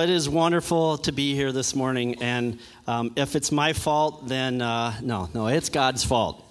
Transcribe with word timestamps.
It 0.00 0.10
is 0.10 0.28
wonderful 0.28 0.98
to 0.98 1.10
be 1.10 1.34
here 1.34 1.50
this 1.50 1.74
morning, 1.74 2.22
and 2.22 2.60
um, 2.86 3.12
if 3.16 3.34
it's 3.34 3.50
my 3.50 3.72
fault, 3.72 4.28
then 4.28 4.62
uh, 4.62 4.94
no, 5.02 5.28
no, 5.34 5.48
it's 5.48 5.70
God's 5.70 6.04
fault. 6.04 6.44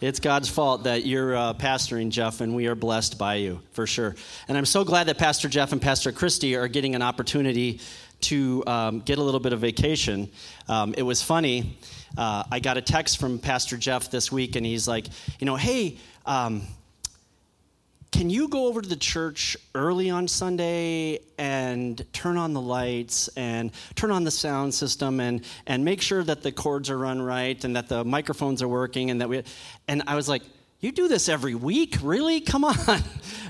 It's 0.00 0.18
God's 0.18 0.48
fault 0.48 0.84
that 0.84 1.04
you're 1.04 1.36
uh, 1.36 1.52
pastoring, 1.52 2.08
Jeff, 2.08 2.40
and 2.40 2.56
we 2.56 2.68
are 2.68 2.74
blessed 2.74 3.18
by 3.18 3.34
you, 3.34 3.60
for 3.72 3.86
sure. 3.86 4.16
And 4.48 4.56
I'm 4.56 4.64
so 4.64 4.82
glad 4.82 5.08
that 5.08 5.18
Pastor 5.18 5.46
Jeff 5.46 5.72
and 5.72 5.82
Pastor 5.82 6.10
Christy 6.10 6.56
are 6.56 6.68
getting 6.68 6.94
an 6.94 7.02
opportunity 7.02 7.80
to 8.22 8.64
um, 8.66 9.00
get 9.00 9.18
a 9.18 9.22
little 9.22 9.40
bit 9.40 9.52
of 9.52 9.60
vacation. 9.60 10.30
Um, 10.66 10.94
it 10.96 11.02
was 11.02 11.22
funny. 11.22 11.78
Uh, 12.16 12.44
I 12.50 12.60
got 12.60 12.78
a 12.78 12.82
text 12.82 13.18
from 13.18 13.38
Pastor 13.38 13.76
Jeff 13.76 14.10
this 14.10 14.32
week, 14.32 14.56
and 14.56 14.64
he's 14.64 14.88
like, 14.88 15.06
you 15.38 15.44
know, 15.44 15.56
hey, 15.56 15.98
um, 16.24 16.62
can 18.16 18.30
you 18.30 18.48
go 18.48 18.66
over 18.66 18.80
to 18.80 18.88
the 18.88 18.96
church 18.96 19.58
early 19.74 20.08
on 20.08 20.26
Sunday 20.26 21.18
and 21.36 22.02
turn 22.14 22.38
on 22.38 22.54
the 22.54 22.60
lights 22.62 23.28
and 23.36 23.70
turn 23.94 24.10
on 24.10 24.24
the 24.24 24.30
sound 24.30 24.72
system 24.72 25.20
and, 25.20 25.44
and 25.66 25.84
make 25.84 26.00
sure 26.00 26.24
that 26.24 26.42
the 26.42 26.50
cords 26.50 26.88
are 26.88 26.96
run 26.96 27.20
right 27.20 27.62
and 27.62 27.76
that 27.76 27.90
the 27.90 28.06
microphones 28.06 28.62
are 28.62 28.68
working 28.68 29.10
and 29.10 29.20
that 29.20 29.28
we 29.28 29.42
and 29.86 30.02
I 30.06 30.14
was 30.14 30.30
like, 30.30 30.40
you 30.80 30.92
do 30.92 31.08
this 31.08 31.28
every 31.28 31.54
week? 31.54 31.98
Really? 32.02 32.40
Come 32.40 32.64
on. 32.64 32.74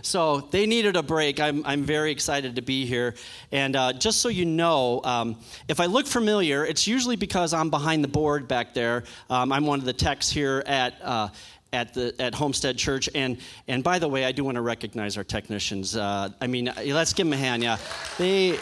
so 0.03 0.41
they 0.51 0.67
needed 0.67 0.97
a 0.97 1.03
break. 1.03 1.39
I'm, 1.39 1.65
I'm 1.65 1.85
very 1.85 2.11
excited 2.11 2.57
to 2.57 2.63
be 2.63 2.87
here. 2.87 3.15
And 3.53 3.77
uh, 3.77 3.93
just 3.93 4.21
so 4.21 4.29
you 4.29 4.45
know, 4.45 5.01
um, 5.05 5.37
if 5.69 5.79
I 5.79 5.87
look 5.87 6.09
familiar, 6.09 6.65
it's 6.65 6.89
usually 6.89 7.17
because 7.17 7.55
I'm 7.55 7.71
behind 7.71 8.03
the 8.03 8.09
board 8.09 8.49
back 8.49 8.75
there. 8.75 9.05
Um, 9.31 9.53
I'm 9.53 9.65
one 9.65 9.79
of 9.79 9.85
the 9.85 9.93
techs 9.93 10.29
here 10.29 10.65
at. 10.67 10.95
Uh, 11.01 11.29
at 11.77 11.93
the 11.93 12.15
at 12.19 12.35
Homestead 12.35 12.79
Church. 12.79 13.09
And 13.15 13.39
and 13.69 13.85
by 13.85 13.99
the 13.99 14.09
way, 14.09 14.25
I 14.25 14.33
do 14.33 14.45
want 14.45 14.57
to 14.57 14.63
recognize 14.63 15.17
our 15.17 15.25
technicians. 15.25 15.95
Uh, 15.95 16.31
I 16.41 16.47
mean, 16.47 16.73
let's 16.87 17.13
give 17.13 17.27
them 17.27 17.35
a 17.35 17.37
hand. 17.37 17.63
Yeah, 17.63 17.79
they. 18.19 18.59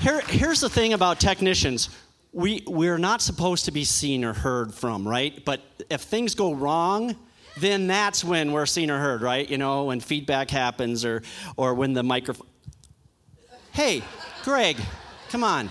Here, 0.00 0.20
here's 0.28 0.60
the 0.60 0.68
thing 0.68 0.92
about 0.92 1.20
technicians. 1.20 1.88
We 2.32 2.62
we're 2.66 2.98
not 2.98 3.22
supposed 3.22 3.64
to 3.66 3.72
be 3.72 3.84
seen 3.84 4.24
or 4.24 4.32
heard 4.32 4.74
from, 4.74 5.08
right? 5.08 5.44
But 5.44 5.60
if 5.90 6.02
things 6.02 6.34
go 6.34 6.52
wrong, 6.52 7.16
then 7.58 7.86
that's 7.86 8.24
when 8.24 8.52
we're 8.52 8.66
seen 8.66 8.90
or 8.90 8.98
heard, 8.98 9.22
right? 9.22 9.48
You 9.48 9.58
know, 9.58 9.84
when 9.84 10.00
feedback 10.00 10.50
happens 10.50 11.04
or 11.04 11.22
or 11.56 11.74
when 11.74 11.94
the 11.94 12.02
microphone. 12.02 12.48
Hey, 13.72 14.02
Greg, 14.44 14.76
come 15.30 15.44
on. 15.44 15.70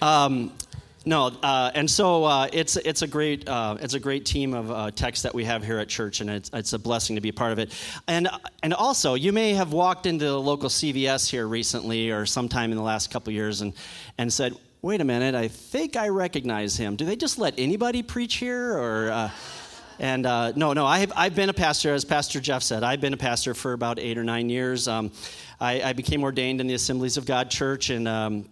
Um, 0.00 0.52
no, 1.06 1.26
uh, 1.42 1.70
and 1.74 1.90
so 1.90 2.24
uh, 2.24 2.48
it's 2.52 2.76
it's 2.76 3.02
a 3.02 3.06
great 3.06 3.46
uh, 3.48 3.76
it's 3.80 3.94
a 3.94 4.00
great 4.00 4.24
team 4.24 4.54
of 4.54 4.70
uh, 4.70 4.90
techs 4.90 5.22
that 5.22 5.34
we 5.34 5.44
have 5.44 5.62
here 5.62 5.78
at 5.78 5.88
church, 5.88 6.20
and 6.20 6.30
it's, 6.30 6.50
it's 6.54 6.72
a 6.72 6.78
blessing 6.78 7.16
to 7.16 7.20
be 7.20 7.30
part 7.30 7.52
of 7.52 7.58
it. 7.58 7.72
And 8.08 8.28
and 8.62 8.72
also, 8.72 9.14
you 9.14 9.32
may 9.32 9.52
have 9.52 9.72
walked 9.72 10.06
into 10.06 10.24
the 10.24 10.40
local 10.40 10.70
CVS 10.70 11.28
here 11.28 11.46
recently 11.46 12.10
or 12.10 12.24
sometime 12.24 12.70
in 12.70 12.78
the 12.78 12.82
last 12.82 13.10
couple 13.10 13.32
years, 13.32 13.60
and 13.60 13.74
and 14.16 14.32
said, 14.32 14.54
"Wait 14.80 15.02
a 15.02 15.04
minute, 15.04 15.34
I 15.34 15.48
think 15.48 15.96
I 15.96 16.08
recognize 16.08 16.76
him. 16.76 16.96
Do 16.96 17.04
they 17.04 17.16
just 17.16 17.38
let 17.38 17.54
anybody 17.58 18.02
preach 18.02 18.36
here, 18.36 18.72
or?" 18.72 19.10
Uh, 19.10 19.30
and 19.98 20.26
uh, 20.26 20.52
no, 20.56 20.72
no, 20.72 20.86
I 20.86 20.98
have, 20.98 21.12
I've 21.14 21.36
been 21.36 21.50
a 21.50 21.54
pastor, 21.54 21.94
as 21.94 22.04
Pastor 22.04 22.40
Jeff 22.40 22.64
said. 22.64 22.82
I've 22.82 23.00
been 23.00 23.12
a 23.12 23.16
pastor 23.16 23.54
for 23.54 23.74
about 23.74 24.00
eight 24.00 24.18
or 24.18 24.24
nine 24.24 24.48
years. 24.48 24.88
Um, 24.88 25.12
I, 25.60 25.82
I, 25.82 25.92
became 25.92 26.24
ordained 26.24 26.60
in 26.60 26.66
the 26.66 26.74
Assemblies 26.74 27.16
of 27.16 27.26
God 27.26 27.48
Church, 27.48 27.90
and 27.90 28.08
um, 28.08 28.46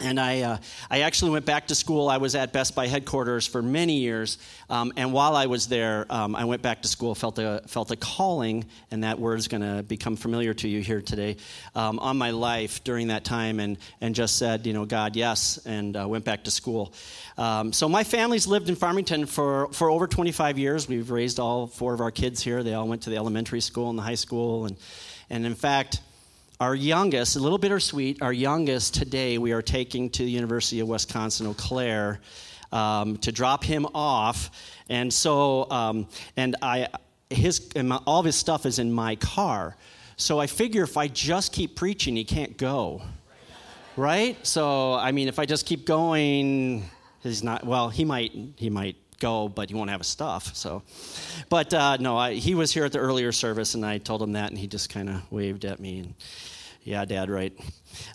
and 0.00 0.20
I, 0.20 0.42
uh, 0.42 0.58
I 0.90 1.00
actually 1.00 1.32
went 1.32 1.44
back 1.44 1.68
to 1.68 1.74
school. 1.74 2.08
I 2.08 2.18
was 2.18 2.36
at 2.36 2.52
Best 2.52 2.76
Buy 2.76 2.86
headquarters 2.86 3.48
for 3.48 3.62
many 3.62 3.98
years. 3.98 4.38
Um, 4.70 4.92
and 4.96 5.12
while 5.12 5.34
I 5.34 5.46
was 5.46 5.66
there, 5.66 6.06
um, 6.08 6.36
I 6.36 6.44
went 6.44 6.62
back 6.62 6.82
to 6.82 6.88
school, 6.88 7.16
felt 7.16 7.38
a, 7.38 7.62
felt 7.66 7.90
a 7.90 7.96
calling, 7.96 8.66
and 8.92 9.02
that 9.02 9.18
word 9.18 9.40
is 9.40 9.48
going 9.48 9.62
to 9.62 9.82
become 9.82 10.14
familiar 10.14 10.54
to 10.54 10.68
you 10.68 10.82
here 10.82 11.02
today, 11.02 11.36
um, 11.74 11.98
on 11.98 12.16
my 12.16 12.30
life 12.30 12.84
during 12.84 13.08
that 13.08 13.24
time, 13.24 13.58
and, 13.58 13.76
and 14.00 14.14
just 14.14 14.36
said, 14.36 14.66
you 14.66 14.72
know, 14.72 14.84
God, 14.84 15.16
yes, 15.16 15.58
and 15.66 15.96
uh, 15.96 16.06
went 16.06 16.24
back 16.24 16.44
to 16.44 16.50
school. 16.52 16.92
Um, 17.36 17.72
so 17.72 17.88
my 17.88 18.04
family's 18.04 18.46
lived 18.46 18.68
in 18.68 18.76
Farmington 18.76 19.26
for, 19.26 19.72
for 19.72 19.90
over 19.90 20.06
25 20.06 20.58
years. 20.58 20.88
We've 20.88 21.10
raised 21.10 21.40
all 21.40 21.66
four 21.66 21.92
of 21.92 22.00
our 22.00 22.12
kids 22.12 22.40
here. 22.40 22.62
They 22.62 22.74
all 22.74 22.86
went 22.86 23.02
to 23.02 23.10
the 23.10 23.16
elementary 23.16 23.60
school 23.60 23.90
and 23.90 23.98
the 23.98 24.02
high 24.02 24.14
school. 24.14 24.66
And, 24.66 24.76
and 25.28 25.44
in 25.44 25.56
fact, 25.56 26.00
our 26.60 26.74
youngest, 26.74 27.36
a 27.36 27.38
little 27.38 27.58
bittersweet, 27.58 28.20
our 28.20 28.32
youngest 28.32 28.94
today, 28.94 29.38
we 29.38 29.52
are 29.52 29.62
taking 29.62 30.10
to 30.10 30.24
the 30.24 30.30
University 30.30 30.80
of 30.80 30.88
Wisconsin 30.88 31.46
Eau 31.46 31.54
Claire 31.54 32.20
um, 32.72 33.16
to 33.18 33.30
drop 33.30 33.62
him 33.62 33.86
off. 33.94 34.50
And 34.88 35.12
so, 35.12 35.70
um, 35.70 36.08
and 36.36 36.56
I, 36.60 36.88
his, 37.30 37.68
and 37.76 37.90
my, 37.90 38.00
all 38.06 38.18
of 38.18 38.26
his 38.26 38.34
stuff 38.34 38.66
is 38.66 38.80
in 38.80 38.92
my 38.92 39.14
car. 39.16 39.76
So 40.16 40.40
I 40.40 40.48
figure 40.48 40.82
if 40.82 40.96
I 40.96 41.06
just 41.06 41.52
keep 41.52 41.76
preaching, 41.76 42.16
he 42.16 42.24
can't 42.24 42.56
go. 42.56 43.02
Right? 43.96 44.44
So, 44.44 44.94
I 44.94 45.12
mean, 45.12 45.28
if 45.28 45.38
I 45.38 45.46
just 45.46 45.64
keep 45.64 45.86
going, 45.86 46.90
he's 47.22 47.44
not, 47.44 47.64
well, 47.64 47.88
he 47.88 48.04
might, 48.04 48.32
he 48.56 48.68
might 48.68 48.96
go, 49.18 49.48
but 49.48 49.68
he 49.68 49.74
won't 49.74 49.90
have 49.90 50.00
his 50.00 50.08
stuff. 50.08 50.54
So, 50.54 50.82
but 51.48 51.72
uh, 51.74 51.96
no, 51.98 52.16
I, 52.16 52.34
he 52.34 52.54
was 52.54 52.72
here 52.72 52.84
at 52.84 52.92
the 52.92 52.98
earlier 52.98 53.32
service, 53.32 53.74
and 53.74 53.84
I 53.84 53.98
told 53.98 54.22
him 54.22 54.32
that, 54.32 54.50
and 54.50 54.58
he 54.58 54.66
just 54.66 54.90
kind 54.90 55.08
of 55.08 55.30
waved 55.30 55.64
at 55.64 55.80
me. 55.80 56.00
And, 56.00 56.14
yeah, 56.84 57.04
Dad, 57.04 57.28
right. 57.28 57.52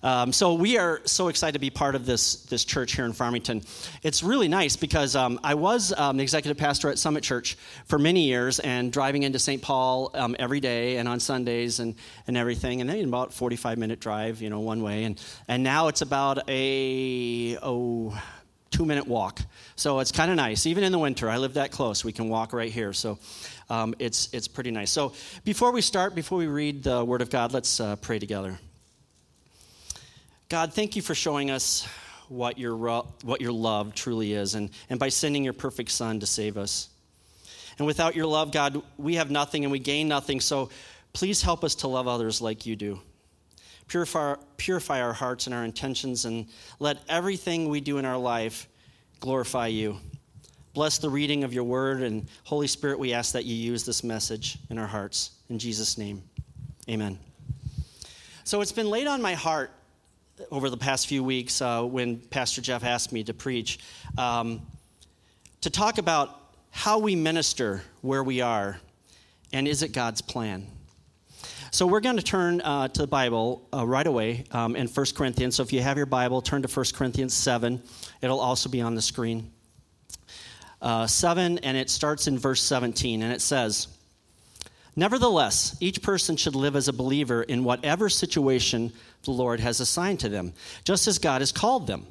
Um, 0.02 0.34
so 0.34 0.56
we 0.56 0.78
are 0.80 1.02
so 1.06 1.28
excited 1.28 1.54
to 1.54 1.60
be 1.60 1.70
part 1.70 1.94
of 1.94 2.06
this 2.06 2.38
this 2.46 2.66
church 2.66 2.96
here 2.96 3.06
in 3.06 3.14
Farmington. 3.14 3.62
It's 4.02 4.24
really 4.24 4.48
nice 4.48 4.76
because 4.76 5.16
um, 5.16 5.40
I 5.44 5.54
was 5.54 5.94
um, 5.96 6.18
the 6.18 6.24
executive 6.24 6.58
pastor 6.58 6.90
at 6.90 6.98
Summit 6.98 7.24
Church 7.24 7.56
for 7.86 8.00
many 8.00 8.24
years, 8.24 8.60
and 8.60 8.92
driving 8.92 9.24
into 9.24 9.38
St. 9.38 9.62
Paul 9.62 10.10
um, 10.16 10.36
every 10.40 10.60
day 10.60 10.98
and 10.98 11.08
on 11.08 11.20
Sundays 11.20 11.80
and 11.80 11.96
and 12.26 12.36
everything, 12.36 12.82
and 12.82 12.90
then 12.90 13.04
about 13.04 13.34
45 13.34 13.78
minute 13.78 14.00
drive, 14.00 14.42
you 14.42 14.50
know, 14.50 14.62
one 14.62 14.82
way, 14.82 15.04
and 15.04 15.22
and 15.48 15.62
now 15.64 15.88
it's 15.88 16.02
about 16.02 16.40
a 16.50 17.58
oh 17.62 18.20
two 18.72 18.86
minute 18.86 19.08
walk. 19.08 19.40
So 19.76 20.00
it's 20.00 20.12
kind 20.12 20.30
of 20.30 20.38
nice. 20.38 20.66
Even 20.66 20.84
in 20.84 20.92
the 20.92 21.00
winter, 21.00 21.30
I 21.30 21.38
live 21.38 21.56
that 21.56 21.72
close. 21.72 22.04
We 22.06 22.12
can 22.12 22.30
walk 22.30 22.54
right 22.54 22.72
here. 22.72 22.94
So 22.94 23.18
um, 23.70 23.96
it's, 24.00 24.32
it's 24.34 24.48
pretty 24.48 24.72
nice. 24.72 24.92
So 24.92 25.14
before 25.44 25.72
we 25.72 25.82
start, 25.82 26.16
before 26.16 26.38
we 26.38 26.48
read 26.48 26.84
the 26.84 27.04
Word 27.04 27.22
of 27.22 27.30
God, 27.30 27.54
let's 27.54 27.80
uh, 27.80 27.96
pray 27.96 28.20
together. 28.20 28.60
God, 30.50 30.74
thank 30.74 30.96
you 30.96 31.02
for 31.02 31.16
showing 31.16 31.50
us 31.50 31.88
what 32.30 32.58
your, 32.60 32.76
what 33.24 33.42
your 33.42 33.52
love 33.52 33.96
truly 33.96 34.34
is 34.34 34.56
and, 34.56 34.70
and 34.90 35.00
by 35.00 35.10
sending 35.10 35.44
your 35.44 35.54
perfect 35.54 35.90
Son 35.90 36.20
to 36.20 36.26
save 36.26 36.58
us. 36.58 36.90
And 37.78 37.88
without 37.88 38.16
your 38.16 38.28
love, 38.28 38.52
God, 38.52 38.82
we 38.98 39.16
have 39.16 39.32
nothing 39.32 39.66
and 39.66 39.72
we 39.72 39.80
gain 39.80 40.08
nothing. 40.08 40.40
So 40.40 40.70
please 41.14 41.42
help 41.42 41.64
us 41.64 41.76
to 41.76 41.88
love 41.88 42.08
others 42.08 42.42
like 42.42 42.66
you 42.66 42.76
do. 42.76 43.00
Purify, 43.88 44.36
purify 44.58 45.02
our 45.02 45.14
hearts 45.14 45.48
and 45.48 45.54
our 45.54 45.66
intentions, 45.66 46.26
and 46.26 46.48
let 46.80 47.00
everything 47.10 47.70
we 47.70 47.82
do 47.82 47.98
in 47.98 48.06
our 48.06 48.18
life 48.18 48.68
glorify 49.20 49.68
you. 49.68 49.98
Bless 50.74 50.98
the 50.98 51.10
reading 51.10 51.44
of 51.44 51.54
your 51.54 51.64
word, 51.64 52.02
and 52.02 52.28
Holy 52.44 52.68
Spirit, 52.68 52.98
we 52.98 53.14
ask 53.14 53.34
that 53.34 53.46
you 53.46 53.56
use 53.56 53.86
this 53.86 54.04
message 54.04 54.58
in 54.70 54.78
our 54.78 54.88
hearts. 54.88 55.32
In 55.50 55.60
Jesus' 55.60 55.98
name, 55.98 56.24
amen. 56.90 57.20
So 58.44 58.62
it's 58.62 58.72
been 58.72 58.90
laid 58.90 59.08
on 59.08 59.22
my 59.22 59.36
heart 59.36 59.72
over 60.52 60.70
the 60.70 60.78
past 60.78 61.08
few 61.08 61.24
weeks 61.24 61.62
uh, 61.62 61.84
when 61.84 62.18
Pastor 62.18 62.62
Jeff 62.62 62.84
asked 62.84 63.12
me 63.12 63.24
to 63.24 63.34
preach 63.34 63.80
um, 64.18 64.62
to 65.62 65.70
talk 65.70 65.98
about 65.98 66.40
how 66.72 67.00
we 67.00 67.16
minister 67.16 67.84
where 68.02 68.24
we 68.24 68.42
are 68.42 68.80
and 69.54 69.68
is 69.68 69.84
it 69.84 69.94
God's 69.94 70.22
plan? 70.22 70.68
So 71.72 71.88
we're 71.88 72.02
going 72.02 72.18
to 72.18 72.24
turn 72.24 72.62
uh, 72.62 72.88
to 72.90 73.02
the 73.02 73.08
Bible 73.08 73.68
uh, 73.74 73.86
right 73.86 74.06
away 74.06 74.44
um, 74.52 74.76
in 74.76 74.88
1 74.88 75.06
Corinthians. 75.16 75.56
So 75.56 75.64
if 75.64 75.72
you 75.72 75.82
have 75.82 75.98
your 75.98 76.06
Bible, 76.06 76.42
turn 76.42 76.62
to 76.64 76.68
1 76.68 76.86
Corinthians 76.94 77.34
7. 77.34 77.82
It'll 78.24 78.40
also 78.40 78.70
be 78.70 78.80
on 78.80 78.96
the 78.96 79.02
screen. 79.02 79.52
Uh, 80.82 81.06
7, 81.06 81.60
and 81.60 81.76
it 81.76 81.90
starts 81.90 82.26
in 82.26 82.40
verse 82.40 82.62
17, 82.62 83.22
and 83.22 83.34
it 83.34 83.42
says, 83.42 83.90
Nevertheless, 84.96 85.76
each 85.82 86.02
person 86.02 86.38
should 86.38 86.56
live 86.56 86.78
as 86.78 86.88
a 86.88 86.94
believer 86.94 87.44
in 87.44 87.66
whatever 87.66 88.08
situation 88.08 88.94
the 89.24 89.32
Lord 89.32 89.60
has 89.60 89.82
assigned 89.82 90.22
to 90.22 90.30
them, 90.30 90.54
just 90.86 91.06
as 91.06 91.20
God 91.20 91.42
has 91.42 91.52
called 91.52 91.86
them. 91.86 92.06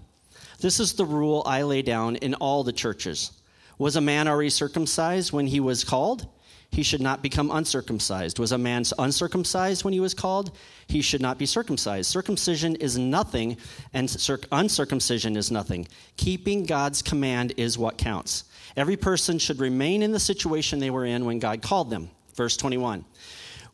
This 0.61 0.81
is 0.81 0.93
the 0.93 1.07
rule 1.07 1.43
I 1.47 1.63
lay 1.63 1.81
down 1.81 2.17
in 2.17 2.35
all 2.35 2.63
the 2.63 2.73
churches. 2.73 3.33
Was 3.79 3.97
a 3.97 4.01
man 4.03 4.29
already 4.29 4.51
circumcised 4.51 5.33
when 5.33 5.47
he 5.47 5.61
was 5.61 5.83
called? 5.83 6.27
He 6.73 6.83
should 6.83 7.03
not 7.03 7.23
become 7.23 7.51
uncircumcised. 7.51 8.39
Was 8.39 8.51
a 8.51 8.59
man 8.59 8.83
uncircumcised 8.99 9.85
when 9.85 9.93
he 9.93 10.01
was 10.01 10.15
called? 10.15 10.57
He 10.87 11.03
should 11.03 11.21
not 11.21 11.39
be 11.39 11.45
circumcised. 11.45 12.11
Circumcision 12.11 12.77
is 12.77 12.97
nothing, 12.97 13.59
and 13.93 14.11
uncircumcision 14.51 15.37
is 15.37 15.51
nothing. 15.51 15.87
Keeping 16.17 16.65
God's 16.65 17.03
command 17.03 17.53
is 17.59 17.77
what 17.77 17.99
counts. 17.99 18.45
Every 18.75 18.97
person 18.97 19.39
should 19.39 19.61
remain 19.61 20.03
in 20.03 20.13
the 20.13 20.19
situation 20.19 20.79
they 20.79 20.91
were 20.91 21.05
in 21.05 21.27
when 21.27 21.39
God 21.39 21.61
called 21.61 21.91
them. 21.91 22.11
Verse 22.35 22.57
21. 22.57 23.05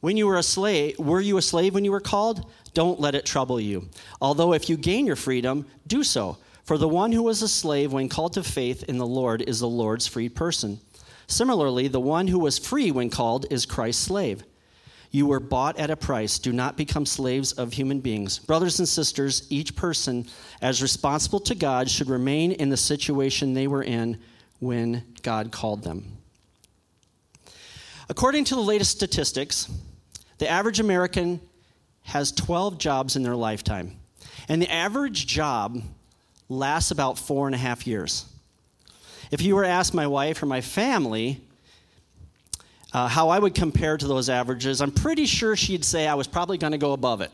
When 0.01 0.17
you 0.17 0.27
were 0.27 0.39
a 0.39 0.43
slave, 0.43 0.99
were 0.99 1.21
you 1.21 1.39
a 1.39 1.43
slave 1.43 1.75
when 1.75 1.85
you 1.85 1.93
were 1.93 2.01
called? 2.01 2.51
Don't 2.75 3.01
let 3.01 3.15
it 3.15 3.25
trouble 3.25 3.61
you. 3.61 3.89
Although 4.21 4.55
if 4.55 4.69
you 4.69 4.77
gain 4.77 5.07
your 5.07 5.17
freedom, 5.17 5.67
do 5.87 6.03
so. 6.03 6.37
For 6.65 6.77
the 6.77 6.89
one 6.89 7.13
who 7.13 7.23
was 7.23 7.43
a 7.43 7.49
slave 7.49 7.93
when 7.93 8.09
called 8.09 8.35
to 8.35 8.43
faith 8.43 8.83
in 8.85 8.99
the 8.99 9.07
Lord 9.07 9.41
is 9.43 9.61
the 9.61 9.69
Lord's 9.69 10.07
free 10.07 10.29
person. 10.29 10.81
Similarly, 11.29 11.89
the 11.89 12.01
one 12.01 12.27
who 12.27 12.39
was 12.39 12.59
free 12.59 12.91
when 12.91 13.11
called 13.11 13.47
is 13.51 13.67
Christ's 13.67 14.03
slave. 14.03 14.43
You 15.11 15.27
were 15.27 15.41
bought 15.41 15.79
at 15.79 15.91
a 15.91 15.97
price. 15.97 16.39
Do 16.39 16.53
not 16.53 16.77
become 16.77 17.07
slaves 17.07 17.53
of 17.53 17.73
human 17.73 18.01
beings. 18.01 18.39
Brothers 18.39 18.79
and 18.79 18.89
sisters, 18.89 19.47
each 19.51 19.77
person, 19.77 20.27
as 20.61 20.83
responsible 20.83 21.41
to 21.41 21.55
God, 21.55 21.89
should 21.89 22.09
remain 22.09 22.53
in 22.53 22.71
the 22.71 22.77
situation 22.77 23.55
they 23.55 23.67
were 23.67 23.83
in 23.83 24.19
when 24.59 25.05
God 25.23 25.53
called 25.53 25.85
them. 25.85 26.17
According 28.09 28.45
to 28.45 28.55
the 28.55 28.61
latest 28.63 28.91
statistics, 28.91 29.71
the 30.39 30.49
average 30.49 30.81
American 30.81 31.41
has 32.05 32.33
12 32.33 32.79
jobs 32.79 33.17
in 33.17 33.23
their 33.23 33.37
lifetime. 33.37 33.99
And 34.49 34.63
the 34.63 34.73
average 34.73 35.27
job 35.27 35.83
lasts 36.49 36.91
about 36.91 37.19
four 37.19 37.47
and 37.47 37.55
a 37.55 37.59
half 37.59 37.87
years. 37.87 38.25
If 39.31 39.43
you 39.43 39.55
were 39.57 39.63
to 39.63 39.69
ask 39.69 39.93
my 39.93 40.07
wife 40.07 40.43
or 40.43 40.47
my 40.47 40.61
family 40.61 41.43
uh, 42.93 43.09
how 43.09 43.29
I 43.29 43.39
would 43.39 43.55
compare 43.55 43.99
to 43.99 44.07
those 44.07 44.31
averages, 44.31 44.81
I'm 44.81 44.91
pretty 44.91 45.27
sure 45.27 45.55
she'd 45.55 45.85
say 45.85 46.07
I 46.07 46.15
was 46.15 46.27
probably 46.27 46.57
going 46.57 46.73
to 46.73 46.79
go 46.79 46.93
above 46.93 47.21
it. 47.21 47.31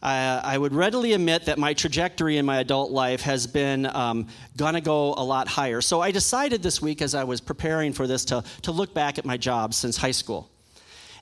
Uh, 0.00 0.40
I 0.44 0.56
would 0.56 0.74
readily 0.74 1.14
admit 1.14 1.46
that 1.46 1.58
my 1.58 1.74
trajectory 1.74 2.36
in 2.36 2.46
my 2.46 2.58
adult 2.58 2.92
life 2.92 3.22
has 3.22 3.46
been 3.46 3.86
um, 3.86 4.28
going 4.56 4.74
to 4.74 4.80
go 4.80 5.14
a 5.14 5.24
lot 5.24 5.48
higher. 5.48 5.80
So 5.80 6.00
I 6.00 6.12
decided 6.12 6.62
this 6.62 6.80
week, 6.80 7.02
as 7.02 7.14
I 7.14 7.24
was 7.24 7.40
preparing 7.40 7.92
for 7.92 8.06
this, 8.06 8.24
to, 8.26 8.44
to 8.62 8.70
look 8.70 8.94
back 8.94 9.18
at 9.18 9.24
my 9.24 9.36
jobs 9.36 9.76
since 9.76 9.96
high 9.96 10.12
school. 10.12 10.50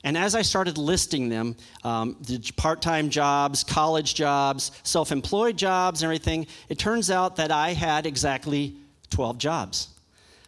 And 0.03 0.15
as 0.15 0.35
I 0.35 0.43
started 0.43 0.77
listing 0.77 1.27
them, 1.27 1.55
um, 1.83 2.17
the 2.21 2.39
part 2.55 2.81
time 2.81 3.09
jobs, 3.09 3.63
college 3.63 4.13
jobs, 4.13 4.71
self 4.83 5.11
employed 5.11 5.57
jobs, 5.57 6.03
and 6.03 6.07
everything, 6.07 6.45
it 6.69 6.77
turns 6.77 7.09
out 7.09 7.37
that 7.37 7.51
I 7.51 7.73
had 7.73 8.05
exactly 8.05 8.75
12 9.09 9.37
jobs. 9.37 9.89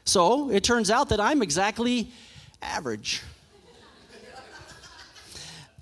So 0.05 0.49
it 0.49 0.63
turns 0.63 0.89
out 0.89 1.09
that 1.09 1.19
I'm 1.19 1.41
exactly 1.41 2.11
average. 2.61 3.21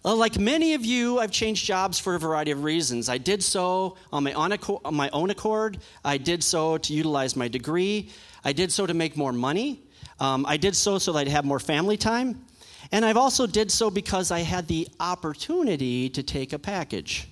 like 0.04 0.38
many 0.38 0.74
of 0.74 0.86
you, 0.86 1.20
I've 1.20 1.32
changed 1.32 1.66
jobs 1.66 2.00
for 2.00 2.16
a 2.16 2.20
variety 2.20 2.52
of 2.52 2.64
reasons. 2.64 3.10
I 3.10 3.18
did 3.18 3.44
so 3.44 3.98
on 4.12 4.24
my, 4.24 4.34
own 4.34 4.52
accord, 4.52 4.82
on 4.86 4.96
my 4.96 5.10
own 5.12 5.30
accord. 5.30 5.80
I 6.04 6.18
did 6.18 6.44
so 6.44 6.78
to 6.78 6.94
utilize 6.94 7.36
my 7.36 7.48
degree. 7.48 8.10
I 8.44 8.54
did 8.54 8.72
so 8.72 8.86
to 8.86 8.94
make 8.94 9.18
more 9.18 9.34
money. 9.34 9.82
Um, 10.20 10.46
I 10.48 10.58
did 10.58 10.76
so 10.76 10.98
so 10.98 11.14
that 11.14 11.20
I'd 11.20 11.28
have 11.28 11.46
more 11.46 11.60
family 11.60 11.98
time. 11.98 12.46
And 12.92 13.04
I've 13.04 13.18
also 13.18 13.48
did 13.48 13.72
so 13.72 13.90
because 13.90 14.32
I 14.32 14.40
had 14.40 14.68
the 14.68 14.88
opportunity 15.00 16.10
to 16.10 16.24
take 16.24 16.54
a 16.54 16.60
package. 16.60 17.28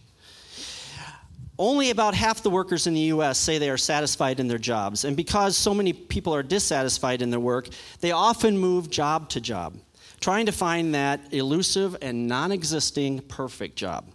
Only 1.57 1.89
about 1.89 2.15
half 2.15 2.43
the 2.43 2.49
workers 2.49 2.85
in 2.85 2.93
the 2.93 3.01
US 3.01 3.39
say 3.39 3.57
they 3.57 3.69
are 3.69 3.77
satisfied 3.77 4.39
in 4.39 4.47
their 4.47 4.57
jobs. 4.57 5.05
And 5.05 5.15
because 5.15 5.55
so 5.55 5.73
many 5.73 5.93
people 5.93 6.35
are 6.35 6.43
dissatisfied 6.43 7.21
in 7.21 7.29
their 7.29 7.39
work, 7.39 7.69
they 8.01 8.11
often 8.11 8.57
move 8.57 8.89
job 8.89 9.29
to 9.29 9.41
job, 9.41 9.77
trying 10.19 10.47
to 10.47 10.51
find 10.51 10.93
that 10.95 11.33
elusive 11.33 11.95
and 12.01 12.27
non 12.27 12.51
existing 12.51 13.19
perfect 13.21 13.77
job. 13.77 14.05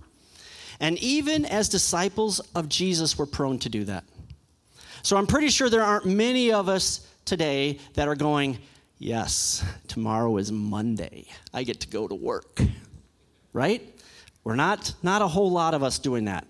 And 0.80 0.98
even 0.98 1.44
as 1.46 1.68
disciples 1.68 2.40
of 2.54 2.68
Jesus, 2.68 3.18
we're 3.18 3.26
prone 3.26 3.58
to 3.60 3.68
do 3.68 3.84
that. 3.84 4.04
So 5.02 5.16
I'm 5.16 5.26
pretty 5.26 5.48
sure 5.48 5.70
there 5.70 5.82
aren't 5.82 6.06
many 6.06 6.52
of 6.52 6.68
us 6.68 7.06
today 7.24 7.78
that 7.94 8.08
are 8.08 8.16
going, 8.16 8.58
Yes, 9.02 9.64
tomorrow 9.88 10.36
is 10.36 10.52
Monday. 10.52 11.26
I 11.54 11.62
get 11.62 11.80
to 11.80 11.88
go 11.88 12.06
to 12.06 12.14
work. 12.14 12.60
Right? 13.54 13.82
We're 14.44 14.56
not, 14.56 14.94
not 15.02 15.22
a 15.22 15.26
whole 15.26 15.50
lot 15.50 15.72
of 15.72 15.82
us 15.82 15.98
doing 15.98 16.26
that. 16.26 16.46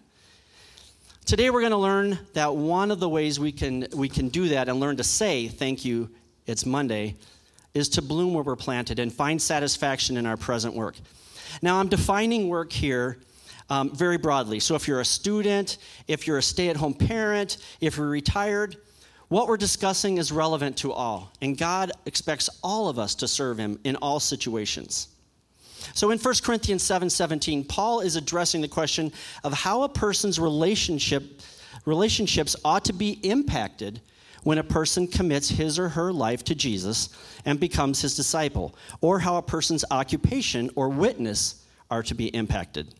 Today 1.31 1.49
we're 1.49 1.61
going 1.61 1.71
to 1.71 1.77
learn 1.77 2.19
that 2.33 2.57
one 2.57 2.91
of 2.91 2.99
the 2.99 3.09
ways 3.09 3.39
we 3.39 3.53
can, 3.53 3.87
we 3.95 4.09
can 4.09 4.31
do 4.31 4.49
that 4.49 4.69
and 4.69 4.81
learn 4.81 4.97
to 4.97 5.05
say, 5.05 5.47
thank 5.47 5.85
you, 5.85 6.11
it's 6.45 6.67
Monday, 6.67 7.15
is 7.73 7.89
to 7.91 8.03
bloom 8.03 8.35
where 8.35 8.43
we're 8.43 8.57
planted 8.57 8.99
and 8.99 9.13
find 9.13 9.41
satisfaction 9.41 10.17
in 10.17 10.27
our 10.27 10.37
present 10.37 10.75
work. 10.75 10.97
Now, 11.63 11.79
I'm 11.79 11.87
defining 11.87 12.49
work 12.49 12.73
here 12.73 13.21
um, 13.69 13.95
very 13.95 14.19
broadly. 14.19 14.59
So, 14.59 14.75
if 14.75 14.89
you're 14.89 14.99
a 14.99 15.05
student, 15.05 15.79
if 16.09 16.27
you're 16.27 16.39
a 16.39 16.43
stay 16.43 16.69
at 16.69 16.77
home 16.77 16.95
parent, 16.95 17.59
if 17.81 17.97
you're 17.97 18.09
retired, 18.09 18.77
what 19.29 19.47
we're 19.47 19.57
discussing 19.57 20.19
is 20.19 20.33
relevant 20.33 20.79
to 20.79 20.93
all, 20.93 21.31
and 21.41 21.57
God 21.57 21.93
expects 22.07 22.51
all 22.61 22.89
of 22.89 22.99
us 22.99 23.15
to 23.15 23.29
serve 23.29 23.57
Him 23.57 23.79
in 23.85 23.95
all 23.95 24.19
situations. 24.19 25.07
So 25.95 26.11
in 26.11 26.19
1 26.19 26.35
Corinthians 26.43 26.83
7 26.83 27.11
17, 27.11 27.65
Paul 27.65 28.01
is 28.01 28.17
addressing 28.17 28.61
the 28.61 28.69
question 28.69 29.13
of 29.45 29.53
how 29.53 29.83
a 29.83 29.89
person's 29.89 30.39
relationship, 30.39 31.41
relationships 31.85 32.57
ought 32.65 32.85
to 32.87 32.93
be 32.93 33.13
impacted 33.23 34.01
when 34.43 34.59
a 34.59 34.65
person 34.65 35.07
commits 35.07 35.49
his 35.51 35.79
or 35.79 35.91
her 35.91 36.13
life 36.13 36.45
to 36.45 36.55
Jesus 36.55 37.11
and 37.45 37.61
becomes 37.61 38.01
his 38.01 38.17
disciple, 38.17 38.75
or 39.01 39.19
how 39.19 39.37
a 39.37 39.43
person's 39.43 39.85
occupation 39.91 40.71
or 40.77 40.89
witness 40.89 41.67
are 41.91 42.03
to 42.03 42.15
be 42.15 42.29
impacted. 42.29 42.95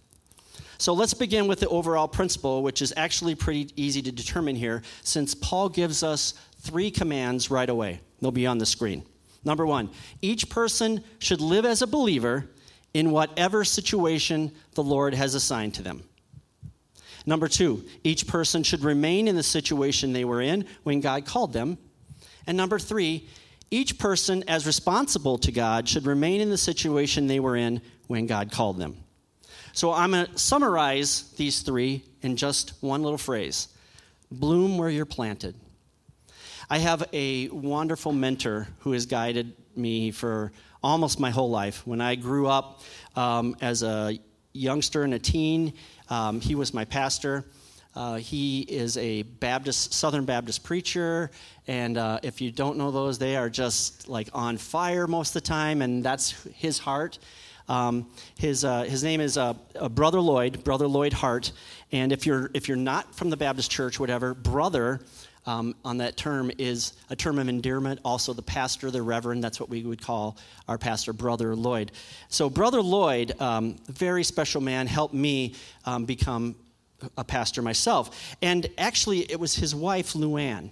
So 0.79 0.95
let's 0.95 1.15
begin 1.15 1.47
with 1.47 1.61
the 1.61 1.69
overall 1.69 2.09
principle, 2.09 2.63
which 2.63 2.81
is 2.81 2.93
actually 2.97 3.35
pretty 3.35 3.71
easy 3.77 4.01
to 4.03 4.13
determine 4.13 4.57
here, 4.57 4.83
since 5.03 5.35
Paul 5.35 5.69
gives 5.69 6.03
us 6.03 6.35
three 6.61 6.91
commands 6.91 7.51
right 7.51 7.69
away. 7.69 8.01
They'll 8.21 8.31
be 8.31 8.47
on 8.47 8.59
the 8.59 8.67
screen. 8.67 9.05
Number 9.45 9.67
one, 9.67 9.91
each 10.23 10.49
person 10.49 11.05
should 11.19 11.41
live 11.41 11.65
as 11.65 11.83
a 11.83 11.87
believer 11.87 12.51
in 12.95 13.11
whatever 13.11 13.65
situation 13.65 14.53
the 14.75 14.83
Lord 14.83 15.15
has 15.15 15.35
assigned 15.35 15.75
to 15.75 15.83
them. 15.83 16.03
Number 17.27 17.49
two, 17.49 17.85
each 18.03 18.27
person 18.27 18.63
should 18.63 18.83
remain 18.83 19.29
in 19.29 19.37
the 19.37 19.43
situation 19.43 20.13
they 20.13 20.25
were 20.25 20.41
in 20.41 20.65
when 20.83 21.01
God 21.01 21.27
called 21.27 21.53
them. 21.53 21.79
And 22.47 22.57
number 22.57 22.79
three, 22.79 23.29
each 23.71 23.99
person, 23.99 24.43
as 24.49 24.67
responsible 24.67 25.39
to 25.39 25.53
God, 25.53 25.89
should 25.89 26.07
remain 26.07 26.41
in 26.41 26.51
the 26.51 26.59
situation 26.59 27.27
they 27.27 27.41
were 27.41 27.57
in 27.57 27.81
when 28.09 28.27
God 28.27 28.51
called 28.51 28.79
them. 28.79 28.97
So 29.73 29.93
I'm 29.93 30.11
going 30.11 30.27
to 30.27 30.39
summarize 30.39 31.31
these 31.37 31.61
three 31.61 32.03
in 32.23 32.37
just 32.37 32.73
one 32.81 33.03
little 33.03 33.19
phrase 33.19 33.69
bloom 34.33 34.79
where 34.79 34.89
you're 34.89 35.07
planted. 35.07 35.55
I 36.69 36.79
have 36.79 37.05
a 37.13 37.49
wonderful 37.49 38.13
mentor 38.13 38.69
who 38.81 38.93
has 38.93 39.07
guided 39.07 39.55
me 39.75 40.13
for 40.13 40.53
almost 40.83 41.21
my 41.21 41.31
whole 41.31 41.51
life. 41.51 41.87
When 41.87 42.01
I 42.01 42.15
grew 42.15 42.47
up 42.47 42.83
um, 43.17 43.57
as 43.61 43.83
a 43.83 44.19
youngster 44.53 45.03
and 45.03 45.15
a 45.15 45.19
teen, 45.19 45.75
um, 46.09 46.41
he 46.41 46.55
was 46.55 46.75
my 46.75 46.85
pastor. 46.85 47.45
Uh, 47.95 48.17
he 48.17 48.61
is 48.61 48.97
a 48.97 49.23
Baptist, 49.23 49.93
Southern 49.93 50.25
Baptist 50.25 50.63
preacher, 50.63 51.31
and 51.67 51.99
uh, 51.99 52.21
if 52.23 52.41
you 52.41 52.53
don't 52.53 52.77
know 52.77 52.93
those, 52.93 53.19
they 53.19 53.37
are 53.37 53.51
just 53.51 54.09
like 54.09 54.29
on 54.33 54.57
fire 54.57 55.09
most 55.09 55.31
of 55.31 55.43
the 55.43 55.49
time, 55.49 55.83
and 55.83 56.05
that's 56.05 56.31
his 56.55 56.79
heart. 56.79 57.19
Um, 57.69 58.11
his, 58.37 58.65
uh, 58.65 58.83
his 58.83 59.03
name 59.03 59.21
is 59.21 59.37
uh, 59.37 59.55
uh, 59.79 59.89
Brother 59.89 60.21
Lloyd, 60.21 60.63
Brother 60.63 60.87
Lloyd 60.87 61.13
Hart, 61.13 61.53
and 61.93 62.13
if 62.13 62.27
you're 62.27 62.51
if 62.55 62.69
you're 62.69 62.77
not 62.77 63.15
from 63.15 63.31
the 63.31 63.37
Baptist 63.37 63.71
church, 63.71 63.99
whatever, 63.99 64.35
brother 64.35 65.01
um, 65.47 65.75
on 65.85 65.99
that 65.99 66.17
term 66.17 66.51
is 66.59 66.93
a 67.09 67.17
term 67.17 67.39
of 67.39 67.49
endearment. 67.49 68.01
Also, 68.05 68.33
the 68.33 68.43
pastor, 68.43 68.91
the 68.91 69.03
reverend, 69.03 69.43
that's 69.43 69.59
what 69.59 69.69
we 69.69 69.83
would 69.83 70.03
call 70.03 70.37
our 70.69 70.79
pastor, 70.79 71.13
Brother 71.13 71.57
Lloyd. 71.57 71.93
So, 72.29 72.51
Brother 72.51 72.83
Lloyd, 72.83 73.41
um, 73.41 73.77
very 73.87 74.25
special 74.25 74.61
man, 74.61 74.87
helped 74.87 75.15
me 75.15 75.55
um, 75.85 76.05
become 76.05 76.57
a 77.17 77.25
pastor 77.25 77.63
myself. 77.63 78.37
And 78.43 78.69
actually, 78.77 79.21
it 79.31 79.41
was 79.41 79.55
his 79.55 79.75
wife, 79.75 80.13
Luann. 80.13 80.71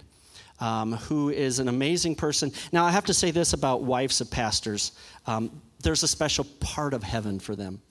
Um, 0.61 0.91
who 0.91 1.29
is 1.29 1.59
an 1.59 1.69
amazing 1.69 2.17
person. 2.17 2.51
Now, 2.73 2.83
I 2.83 2.91
have 2.91 3.05
to 3.05 3.13
say 3.13 3.31
this 3.31 3.53
about 3.53 3.83
wives 3.83 4.19
of 4.19 4.29
pastors 4.29 4.91
um, 5.25 5.61
there's 5.81 6.03
a 6.03 6.07
special 6.07 6.43
part 6.59 6.93
of 6.93 7.03
heaven 7.03 7.39
for 7.39 7.55
them. 7.55 7.81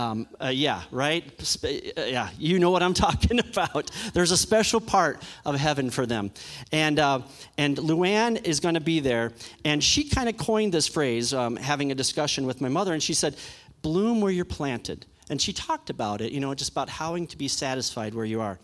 Um, 0.00 0.26
uh, 0.42 0.48
yeah, 0.48 0.82
right? 0.90 1.22
Uh, 1.62 1.68
yeah, 1.98 2.30
you 2.38 2.58
know 2.58 2.70
what 2.70 2.82
I'm 2.82 2.94
talking 3.08 3.38
about. 3.38 3.90
There's 4.14 4.30
a 4.30 4.36
special 4.36 4.80
part 4.80 5.22
of 5.44 5.56
heaven 5.56 5.90
for 5.90 6.06
them. 6.06 6.30
And, 6.72 6.98
uh, 6.98 7.20
and 7.58 7.76
Luann 7.76 8.42
is 8.46 8.60
going 8.60 8.76
to 8.76 8.80
be 8.80 9.00
there. 9.00 9.32
And 9.62 9.84
she 9.84 10.08
kind 10.08 10.30
of 10.30 10.38
coined 10.38 10.72
this 10.72 10.88
phrase, 10.88 11.34
um, 11.34 11.56
having 11.56 11.92
a 11.92 11.94
discussion 11.94 12.46
with 12.46 12.62
my 12.62 12.68
mother, 12.70 12.94
and 12.94 13.02
she 13.02 13.12
said, 13.12 13.36
Bloom 13.82 14.22
where 14.22 14.32
you're 14.32 14.46
planted. 14.46 15.04
And 15.28 15.40
she 15.40 15.52
talked 15.52 15.90
about 15.90 16.22
it, 16.22 16.32
you 16.32 16.40
know, 16.40 16.54
just 16.54 16.70
about 16.70 16.88
having 16.88 17.26
to 17.26 17.36
be 17.36 17.46
satisfied 17.46 18.14
where 18.14 18.24
you 18.24 18.40
are. 18.40 18.58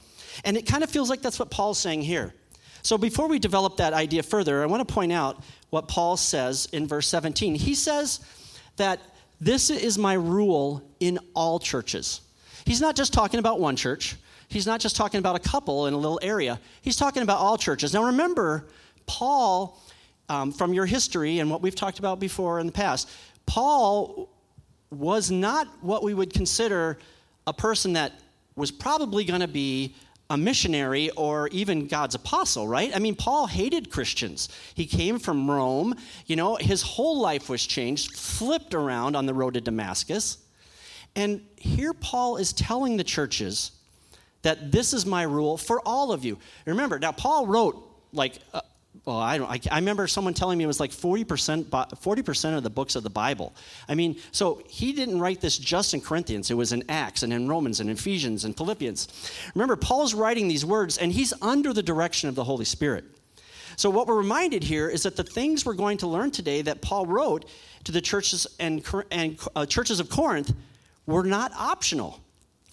And 0.44 0.56
it 0.56 0.66
kind 0.66 0.82
of 0.82 0.90
feels 0.90 1.10
like 1.10 1.20
that's 1.20 1.38
what 1.38 1.50
Paul's 1.50 1.78
saying 1.78 2.00
here. 2.00 2.34
So 2.80 2.96
before 2.96 3.28
we 3.28 3.38
develop 3.38 3.76
that 3.76 3.92
idea 3.92 4.22
further, 4.22 4.62
I 4.62 4.66
want 4.66 4.86
to 4.86 4.92
point 4.92 5.12
out 5.12 5.42
what 5.68 5.86
Paul 5.86 6.16
says 6.16 6.66
in 6.72 6.88
verse 6.88 7.08
17. 7.08 7.56
He 7.56 7.74
says 7.74 8.20
that 8.76 9.00
this 9.40 9.70
is 9.70 9.98
my 9.98 10.14
rule 10.14 10.82
in 11.00 11.18
all 11.34 11.58
churches. 11.58 12.22
He's 12.64 12.80
not 12.80 12.96
just 12.96 13.12
talking 13.12 13.38
about 13.38 13.60
one 13.60 13.76
church. 13.76 14.16
He's 14.48 14.66
not 14.66 14.80
just 14.80 14.96
talking 14.96 15.18
about 15.18 15.36
a 15.36 15.40
couple 15.40 15.86
in 15.86 15.94
a 15.94 15.96
little 15.96 16.20
area. 16.22 16.60
He's 16.82 16.96
talking 16.96 17.22
about 17.22 17.38
all 17.38 17.58
churches. 17.58 17.92
Now 17.92 18.04
remember, 18.04 18.66
Paul, 19.06 19.80
um, 20.28 20.52
from 20.52 20.72
your 20.72 20.86
history 20.86 21.40
and 21.40 21.50
what 21.50 21.62
we've 21.62 21.74
talked 21.74 21.98
about 21.98 22.20
before 22.20 22.60
in 22.60 22.66
the 22.66 22.72
past, 22.72 23.10
Paul 23.44 24.28
was 24.90 25.30
not 25.30 25.68
what 25.80 26.02
we 26.02 26.14
would 26.14 26.32
consider 26.32 26.98
a 27.46 27.52
person 27.52 27.92
that 27.94 28.12
was 28.54 28.70
probably 28.70 29.24
going 29.24 29.40
to 29.40 29.48
be 29.48 29.94
a 30.28 30.36
missionary 30.36 31.10
or 31.10 31.48
even 31.48 31.86
God's 31.86 32.14
apostle, 32.14 32.66
right? 32.66 32.94
I 32.94 32.98
mean, 32.98 33.14
Paul 33.14 33.46
hated 33.46 33.90
Christians. 33.90 34.48
He 34.74 34.86
came 34.86 35.18
from 35.18 35.50
Rome. 35.50 35.94
You 36.26 36.36
know, 36.36 36.56
his 36.56 36.82
whole 36.82 37.20
life 37.20 37.48
was 37.48 37.64
changed, 37.64 38.16
flipped 38.16 38.74
around 38.74 39.14
on 39.14 39.26
the 39.26 39.34
road 39.34 39.54
to 39.54 39.60
Damascus. 39.60 40.38
And 41.14 41.40
here 41.56 41.92
Paul 41.92 42.36
is 42.36 42.52
telling 42.52 42.96
the 42.96 43.04
churches 43.04 43.70
that 44.42 44.72
this 44.72 44.92
is 44.92 45.06
my 45.06 45.22
rule 45.22 45.56
for 45.56 45.80
all 45.86 46.12
of 46.12 46.24
you. 46.24 46.38
Remember, 46.66 46.98
now 46.98 47.12
Paul 47.12 47.46
wrote 47.46 47.82
like 48.12 48.38
well, 49.04 49.18
I 49.18 49.38
don't. 49.38 49.50
I, 49.50 49.60
I, 49.70 49.78
remember 49.78 50.06
someone 50.06 50.34
telling 50.34 50.58
me 50.58 50.64
it 50.64 50.66
was 50.66 50.80
like 50.80 50.90
40%, 50.90 51.66
40% 51.66 52.56
of 52.56 52.62
the 52.62 52.70
books 52.70 52.96
of 52.96 53.02
the 53.02 53.10
Bible. 53.10 53.54
I 53.88 53.94
mean, 53.94 54.16
so 54.32 54.62
he 54.68 54.92
didn't 54.92 55.20
write 55.20 55.40
this 55.40 55.58
just 55.58 55.94
in 55.94 56.00
Corinthians. 56.00 56.50
It 56.50 56.54
was 56.54 56.72
in 56.72 56.84
Acts 56.88 57.22
and 57.22 57.32
in 57.32 57.48
Romans 57.48 57.80
and 57.80 57.90
Ephesians 57.90 58.44
and 58.44 58.56
Philippians. 58.56 59.08
Remember, 59.54 59.76
Paul's 59.76 60.14
writing 60.14 60.48
these 60.48 60.64
words, 60.64 60.98
and 60.98 61.12
he's 61.12 61.32
under 61.42 61.72
the 61.72 61.82
direction 61.82 62.28
of 62.28 62.34
the 62.34 62.44
Holy 62.44 62.64
Spirit. 62.64 63.04
So 63.76 63.90
what 63.90 64.06
we're 64.06 64.16
reminded 64.16 64.64
here 64.64 64.88
is 64.88 65.02
that 65.02 65.16
the 65.16 65.24
things 65.24 65.66
we're 65.66 65.74
going 65.74 65.98
to 65.98 66.06
learn 66.06 66.30
today 66.30 66.62
that 66.62 66.80
Paul 66.80 67.06
wrote 67.06 67.44
to 67.84 67.92
the 67.92 68.00
churches 68.00 68.46
and, 68.58 68.82
and 69.10 69.38
uh, 69.54 69.66
churches 69.66 70.00
of 70.00 70.08
Corinth 70.08 70.54
were 71.04 71.24
not 71.24 71.52
optional 71.52 72.20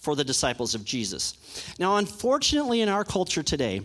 for 0.00 0.16
the 0.16 0.24
disciples 0.24 0.74
of 0.74 0.84
Jesus. 0.84 1.36
Now, 1.78 1.96
unfortunately, 1.96 2.80
in 2.80 2.88
our 2.88 3.04
culture 3.04 3.42
today 3.42 3.82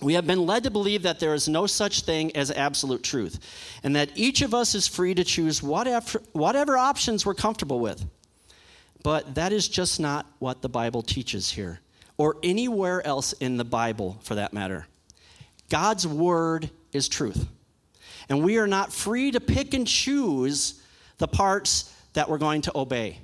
we 0.00 0.14
have 0.14 0.26
been 0.26 0.46
led 0.46 0.62
to 0.62 0.70
believe 0.70 1.02
that 1.02 1.18
there 1.18 1.34
is 1.34 1.48
no 1.48 1.66
such 1.66 2.02
thing 2.02 2.34
as 2.36 2.50
absolute 2.50 3.02
truth, 3.02 3.40
and 3.82 3.96
that 3.96 4.10
each 4.14 4.42
of 4.42 4.54
us 4.54 4.74
is 4.74 4.86
free 4.86 5.14
to 5.14 5.24
choose 5.24 5.62
whatever, 5.62 6.22
whatever 6.32 6.76
options 6.76 7.26
we're 7.26 7.34
comfortable 7.34 7.80
with. 7.80 8.04
But 9.02 9.34
that 9.34 9.52
is 9.52 9.66
just 9.66 9.98
not 9.98 10.26
what 10.38 10.62
the 10.62 10.68
Bible 10.68 11.02
teaches 11.02 11.50
here, 11.50 11.80
or 12.16 12.36
anywhere 12.42 13.04
else 13.04 13.32
in 13.34 13.56
the 13.56 13.64
Bible 13.64 14.18
for 14.22 14.36
that 14.36 14.52
matter. 14.52 14.86
God's 15.68 16.06
word 16.06 16.70
is 16.92 17.08
truth. 17.08 17.46
And 18.28 18.44
we 18.44 18.58
are 18.58 18.66
not 18.66 18.92
free 18.92 19.30
to 19.32 19.40
pick 19.40 19.74
and 19.74 19.86
choose 19.86 20.80
the 21.18 21.28
parts 21.28 21.92
that 22.12 22.28
we're 22.28 22.38
going 22.38 22.62
to 22.62 22.72
obey. 22.76 23.18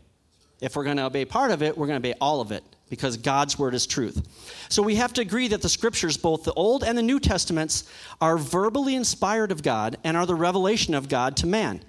If 0.61 0.77
we're 0.77 0.85
going 0.85 0.97
to 0.97 1.05
obey 1.05 1.25
part 1.25 1.51
of 1.51 1.63
it, 1.63 1.77
we're 1.77 1.87
going 1.87 2.01
to 2.01 2.09
obey 2.09 2.19
all 2.21 2.41
of 2.41 2.53
it 2.53 2.65
because 2.91 3.17
God's 3.17 3.59
word 3.59 3.75
is 3.75 3.87
truth. 3.87 4.27
So 4.69 4.83
we 4.83 4.97
have 4.97 5.13
to 5.15 5.21
agree 5.21 5.49
that 5.49 5.63
the 5.63 5.69
scriptures, 5.69 6.17
both 6.17 6.45
the 6.45 6.53
Old 6.53 6.85
and 6.85 6.97
the 6.97 7.03
New 7.03 7.19
Testaments, 7.19 7.85
are 8.21 8.37
verbally 8.39 8.95
inspired 8.95 9.51
of 9.51 9.63
God 9.63 9.97
and 10.05 10.17
are 10.17 10.27
the 10.27 10.35
revelation 10.35 10.95
of 10.95 11.09
God 11.09 11.37
to 11.39 11.47
man, 11.47 11.83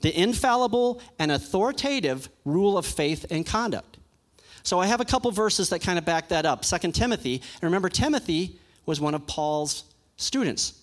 the 0.00 0.18
infallible 0.18 1.00
and 1.18 1.30
authoritative 1.30 2.28
rule 2.44 2.76
of 2.76 2.86
faith 2.86 3.26
and 3.30 3.46
conduct. 3.46 3.98
So 4.62 4.78
I 4.78 4.86
have 4.86 5.00
a 5.00 5.04
couple 5.04 5.30
verses 5.30 5.70
that 5.70 5.80
kind 5.80 5.98
of 5.98 6.04
back 6.04 6.28
that 6.28 6.44
up. 6.44 6.64
Second 6.64 6.94
Timothy, 6.94 7.36
and 7.36 7.62
remember 7.62 7.88
Timothy 7.88 8.58
was 8.86 9.00
one 9.00 9.14
of 9.14 9.26
Paul's 9.26 9.84
students. 10.16 10.79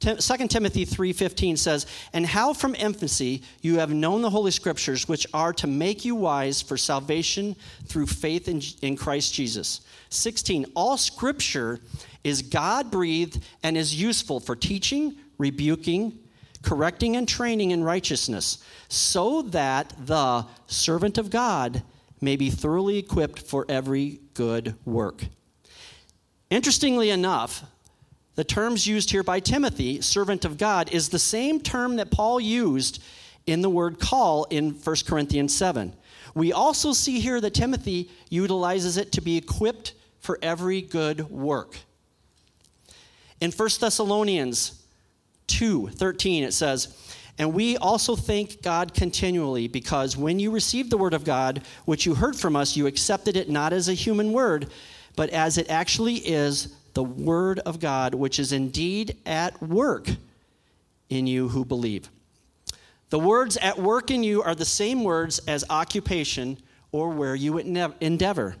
2 0.00 0.48
Timothy 0.48 0.84
3:15 0.84 1.56
says, 1.56 1.86
"And 2.12 2.26
how 2.26 2.52
from 2.52 2.74
infancy 2.74 3.42
you 3.62 3.78
have 3.78 3.90
known 3.90 4.22
the 4.22 4.30
holy 4.30 4.50
scriptures 4.50 5.08
which 5.08 5.26
are 5.32 5.52
to 5.54 5.66
make 5.66 6.04
you 6.04 6.14
wise 6.14 6.60
for 6.60 6.76
salvation 6.76 7.56
through 7.86 8.08
faith 8.08 8.48
in, 8.48 8.62
in 8.82 8.96
Christ 8.96 9.32
Jesus." 9.32 9.80
16, 10.10 10.66
"All 10.74 10.98
scripture 10.98 11.80
is 12.22 12.42
God-breathed 12.42 13.40
and 13.62 13.76
is 13.76 13.94
useful 13.94 14.40
for 14.40 14.56
teaching, 14.56 15.16
rebuking, 15.38 16.18
correcting 16.62 17.16
and 17.16 17.28
training 17.28 17.70
in 17.70 17.82
righteousness, 17.84 18.58
so 18.88 19.42
that 19.42 19.94
the 20.06 20.44
servant 20.66 21.18
of 21.18 21.30
God 21.30 21.82
may 22.20 22.36
be 22.36 22.50
thoroughly 22.50 22.98
equipped 22.98 23.38
for 23.38 23.64
every 23.68 24.20
good 24.34 24.74
work." 24.84 25.26
Interestingly 26.50 27.10
enough, 27.10 27.64
the 28.34 28.44
terms 28.44 28.86
used 28.86 29.10
here 29.10 29.22
by 29.22 29.40
Timothy, 29.40 30.00
servant 30.00 30.44
of 30.44 30.58
God, 30.58 30.92
is 30.92 31.08
the 31.08 31.18
same 31.18 31.60
term 31.60 31.96
that 31.96 32.10
Paul 32.10 32.40
used 32.40 33.02
in 33.46 33.62
the 33.62 33.70
word 33.70 34.00
call 34.00 34.44
in 34.44 34.70
1 34.70 34.96
Corinthians 35.06 35.54
7. 35.54 35.92
We 36.34 36.52
also 36.52 36.92
see 36.92 37.20
here 37.20 37.40
that 37.40 37.54
Timothy 37.54 38.10
utilizes 38.28 38.96
it 38.96 39.12
to 39.12 39.20
be 39.20 39.36
equipped 39.36 39.94
for 40.18 40.38
every 40.42 40.80
good 40.80 41.30
work. 41.30 41.76
In 43.40 43.52
1 43.52 43.68
Thessalonians 43.80 44.82
2 45.46 45.88
13, 45.90 46.44
it 46.44 46.54
says, 46.54 46.96
And 47.38 47.52
we 47.54 47.76
also 47.76 48.16
thank 48.16 48.62
God 48.62 48.94
continually 48.94 49.68
because 49.68 50.16
when 50.16 50.40
you 50.40 50.50
received 50.50 50.90
the 50.90 50.98
word 50.98 51.14
of 51.14 51.24
God, 51.24 51.62
which 51.84 52.06
you 52.06 52.14
heard 52.14 52.34
from 52.34 52.56
us, 52.56 52.76
you 52.76 52.86
accepted 52.86 53.36
it 53.36 53.48
not 53.48 53.72
as 53.72 53.88
a 53.88 53.94
human 53.94 54.32
word, 54.32 54.70
but 55.14 55.30
as 55.30 55.58
it 55.58 55.70
actually 55.70 56.14
is 56.14 56.74
the 56.94 57.04
word 57.04 57.58
of 57.60 57.80
God, 57.80 58.14
which 58.14 58.38
is 58.38 58.52
indeed 58.52 59.16
at 59.26 59.60
work 59.62 60.08
in 61.08 61.26
you 61.26 61.48
who 61.48 61.64
believe. 61.64 62.08
The 63.10 63.18
words 63.18 63.56
at 63.58 63.78
work 63.78 64.10
in 64.10 64.22
you 64.24 64.42
are 64.42 64.54
the 64.54 64.64
same 64.64 65.04
words 65.04 65.38
as 65.46 65.64
occupation 65.70 66.58
or 66.90 67.10
where 67.10 67.34
you 67.34 67.58
endeavor. 67.58 68.56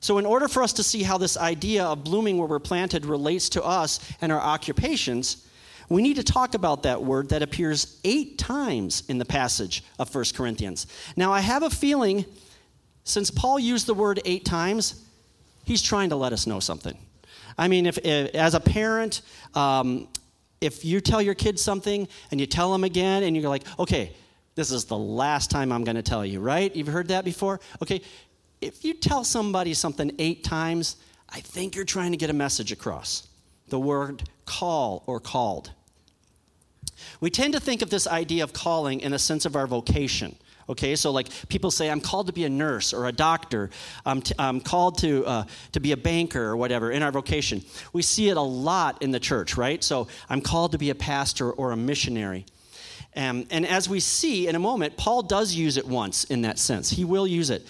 So, 0.00 0.18
in 0.18 0.26
order 0.26 0.48
for 0.48 0.62
us 0.62 0.74
to 0.74 0.82
see 0.82 1.02
how 1.02 1.16
this 1.16 1.36
idea 1.36 1.84
of 1.84 2.04
blooming 2.04 2.36
where 2.36 2.46
we're 2.46 2.58
planted 2.58 3.06
relates 3.06 3.48
to 3.50 3.64
us 3.64 4.00
and 4.20 4.30
our 4.30 4.40
occupations, 4.40 5.48
we 5.88 6.02
need 6.02 6.16
to 6.16 6.22
talk 6.22 6.54
about 6.54 6.82
that 6.82 7.02
word 7.02 7.30
that 7.30 7.42
appears 7.42 7.98
eight 8.04 8.36
times 8.36 9.02
in 9.08 9.18
the 9.18 9.24
passage 9.24 9.82
of 9.98 10.14
1 10.14 10.24
Corinthians. 10.34 10.86
Now, 11.16 11.32
I 11.32 11.40
have 11.40 11.62
a 11.62 11.70
feeling 11.70 12.26
since 13.04 13.30
Paul 13.30 13.58
used 13.58 13.86
the 13.86 13.94
word 13.94 14.20
eight 14.24 14.44
times, 14.44 15.02
he's 15.64 15.82
trying 15.82 16.08
to 16.08 16.16
let 16.16 16.32
us 16.32 16.46
know 16.46 16.60
something. 16.60 16.96
I 17.56 17.68
mean, 17.68 17.86
if, 17.86 17.98
if 17.98 18.34
as 18.34 18.54
a 18.54 18.60
parent, 18.60 19.22
um, 19.54 20.08
if 20.60 20.84
you 20.84 21.00
tell 21.00 21.20
your 21.20 21.34
kids 21.34 21.62
something 21.62 22.08
and 22.30 22.40
you 22.40 22.46
tell 22.46 22.72
them 22.72 22.84
again 22.84 23.22
and 23.22 23.36
you're 23.36 23.48
like, 23.48 23.64
okay, 23.78 24.12
this 24.54 24.70
is 24.70 24.84
the 24.84 24.96
last 24.96 25.50
time 25.50 25.72
I'm 25.72 25.84
going 25.84 25.96
to 25.96 26.02
tell 26.02 26.24
you, 26.24 26.40
right? 26.40 26.74
You've 26.74 26.86
heard 26.88 27.08
that 27.08 27.24
before? 27.24 27.60
Okay, 27.82 28.02
if 28.60 28.84
you 28.84 28.94
tell 28.94 29.24
somebody 29.24 29.74
something 29.74 30.12
eight 30.18 30.44
times, 30.44 30.96
I 31.28 31.40
think 31.40 31.74
you're 31.74 31.84
trying 31.84 32.12
to 32.12 32.16
get 32.16 32.30
a 32.30 32.34
message 32.34 32.72
across. 32.72 33.28
The 33.68 33.78
word 33.78 34.28
call 34.46 35.02
or 35.06 35.20
called. 35.20 35.70
We 37.20 37.30
tend 37.30 37.54
to 37.54 37.60
think 37.60 37.82
of 37.82 37.90
this 37.90 38.06
idea 38.06 38.44
of 38.44 38.52
calling 38.52 39.00
in 39.00 39.12
a 39.12 39.18
sense 39.18 39.44
of 39.44 39.56
our 39.56 39.66
vocation. 39.66 40.36
Okay, 40.68 40.96
so 40.96 41.10
like 41.10 41.28
people 41.48 41.70
say, 41.70 41.90
I'm 41.90 42.00
called 42.00 42.28
to 42.28 42.32
be 42.32 42.44
a 42.44 42.48
nurse 42.48 42.94
or 42.94 43.06
a 43.06 43.12
doctor. 43.12 43.70
I'm, 44.06 44.22
t- 44.22 44.34
I'm 44.38 44.60
called 44.60 44.98
to, 44.98 45.24
uh, 45.26 45.44
to 45.72 45.80
be 45.80 45.92
a 45.92 45.96
banker 45.96 46.42
or 46.42 46.56
whatever 46.56 46.90
in 46.90 47.02
our 47.02 47.12
vocation. 47.12 47.62
We 47.92 48.02
see 48.02 48.30
it 48.30 48.36
a 48.36 48.42
lot 48.42 49.02
in 49.02 49.10
the 49.10 49.20
church, 49.20 49.56
right? 49.56 49.84
So 49.84 50.08
I'm 50.28 50.40
called 50.40 50.72
to 50.72 50.78
be 50.78 50.90
a 50.90 50.94
pastor 50.94 51.50
or 51.50 51.72
a 51.72 51.76
missionary. 51.76 52.46
Um, 53.16 53.46
and 53.50 53.66
as 53.66 53.88
we 53.88 54.00
see 54.00 54.48
in 54.48 54.56
a 54.56 54.58
moment, 54.58 54.96
Paul 54.96 55.22
does 55.22 55.54
use 55.54 55.76
it 55.76 55.86
once 55.86 56.24
in 56.24 56.42
that 56.42 56.58
sense. 56.58 56.90
He 56.90 57.04
will 57.04 57.26
use 57.26 57.50
it. 57.50 57.66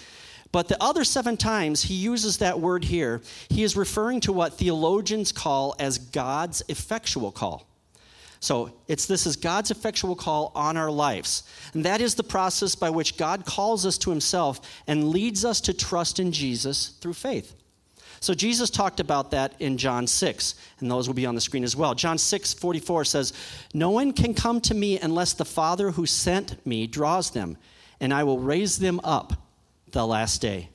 But 0.51 0.69
the 0.69 0.81
other 0.81 1.03
seven 1.03 1.35
times 1.35 1.83
he 1.83 1.95
uses 1.95 2.37
that 2.37 2.61
word 2.61 2.85
here, 2.85 3.21
he 3.49 3.63
is 3.63 3.75
referring 3.75 4.21
to 4.21 4.31
what 4.31 4.53
theologians 4.53 5.33
call 5.33 5.75
as 5.79 5.97
God's 5.97 6.63
effectual 6.69 7.31
call. 7.31 7.67
So 8.45 8.71
it's 8.87 9.07
this 9.07 9.25
is 9.25 9.37
God's 9.37 9.71
effectual 9.71 10.15
call 10.15 10.51
on 10.53 10.77
our 10.77 10.91
lives. 10.91 11.49
And 11.73 11.83
that 11.83 11.99
is 11.99 12.13
the 12.13 12.21
process 12.21 12.75
by 12.75 12.91
which 12.91 13.17
God 13.17 13.43
calls 13.43 13.87
us 13.87 13.97
to 13.97 14.11
himself 14.11 14.61
and 14.85 15.09
leads 15.09 15.43
us 15.43 15.59
to 15.61 15.73
trust 15.73 16.19
in 16.19 16.31
Jesus 16.31 16.89
through 17.01 17.15
faith. 17.15 17.55
So 18.19 18.35
Jesus 18.35 18.69
talked 18.69 18.99
about 18.99 19.31
that 19.31 19.55
in 19.59 19.79
John 19.79 20.05
6, 20.05 20.55
and 20.79 20.91
those 20.91 21.07
will 21.07 21.15
be 21.15 21.25
on 21.25 21.33
the 21.33 21.41
screen 21.41 21.63
as 21.63 21.75
well. 21.75 21.95
John 21.95 22.19
6, 22.19 22.53
44 22.53 23.05
says, 23.05 23.33
No 23.73 23.89
one 23.89 24.13
can 24.13 24.35
come 24.35 24.61
to 24.61 24.75
me 24.75 24.99
unless 24.99 25.33
the 25.33 25.43
Father 25.43 25.89
who 25.89 26.05
sent 26.05 26.63
me 26.67 26.85
draws 26.85 27.31
them, 27.31 27.57
and 27.99 28.13
I 28.13 28.25
will 28.25 28.37
raise 28.37 28.77
them 28.77 29.01
up 29.03 29.33
the 29.89 30.05
last 30.05 30.39
day. 30.39 30.69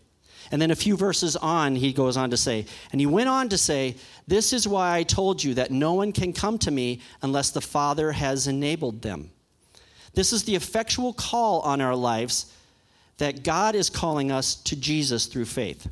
And 0.50 0.61
then 0.61 0.71
a 0.71 0.76
few 0.76 0.97
verses 0.97 1.37
on, 1.37 1.76
he 1.76 1.92
goes 1.92 2.16
on 2.16 2.30
to 2.30 2.37
say, 2.37 2.66
and 2.90 3.00
he 3.00 3.07
went 3.07 3.28
on 3.28 3.49
to 3.50 3.59
say, 3.59 3.97
This 4.26 4.52
is 4.52 4.66
why 4.66 4.97
I 4.97 5.02
told 5.04 5.42
you 5.42 5.54
that 5.54 5.71
no 5.71 5.95
one 5.95 6.12
can 6.12 6.33
come 6.33 6.59
to 6.59 6.71
me 6.71 7.00
unless 7.23 7.50
the 7.50 7.61
Father 7.61 8.12
has 8.12 8.47
enabled 8.47 9.02
them. 9.02 9.30
This 10.14 10.33
is 10.33 10.45
the 10.45 10.57
effectual 10.57 11.12
call 11.12 11.61
on 11.61 11.80
our 11.80 11.95
lives 11.95 12.52
that 13.19 13.45
God 13.45 13.75
is 13.75 13.90
calling 13.90 14.33
us 14.33 14.57
to 14.57 14.75
Jesus 14.75 15.26
through 15.26 15.45
faith. 15.45 15.87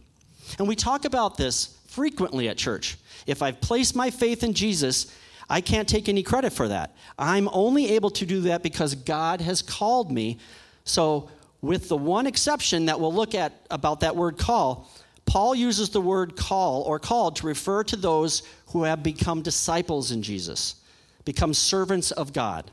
And 0.59 0.67
we 0.67 0.75
talk 0.75 1.05
about 1.05 1.37
this 1.37 1.79
frequently 1.87 2.49
at 2.49 2.57
church. 2.57 2.97
If 3.27 3.43
I've 3.43 3.61
placed 3.61 3.95
my 3.95 4.11
faith 4.11 4.43
in 4.43 4.55
Jesus, 4.55 5.15
I 5.49 5.61
can't 5.61 5.88
take 5.88 6.09
any 6.09 6.23
credit 6.23 6.53
for 6.53 6.69
that. 6.69 6.97
I'm 7.19 7.49
only 7.53 7.91
able 7.93 8.11
to 8.11 8.27
do 8.27 8.41
that 8.43 8.62
because 8.62 8.95
God 8.95 9.41
has 9.41 9.62
called 9.62 10.11
me. 10.11 10.38
So 10.85 11.31
with 11.61 11.88
the 11.88 11.97
one 11.97 12.27
exception 12.27 12.87
that 12.87 13.00
we'll 13.00 13.12
look 13.12 13.35
at 13.35 13.53
about 13.71 14.00
that 14.00 14.15
word 14.15 14.38
call, 14.38 14.91
Paul 15.27 15.55
uses 15.55 15.91
the 15.91 16.00
word 16.00 16.37
call 16.37 16.83
or 16.83 16.99
called 16.99 17.37
to 17.37 17.47
refer 17.47 17.85
to 17.85 17.97
those 17.97 18.43
who 18.69 18.85
have 18.85 19.03
become 19.03 19.43
disciples 19.43 20.11
in 20.11 20.23
Jesus, 20.23 20.77
become 21.25 21.53
servants 21.53 22.11
of 22.12 22.33
God. 22.33 22.71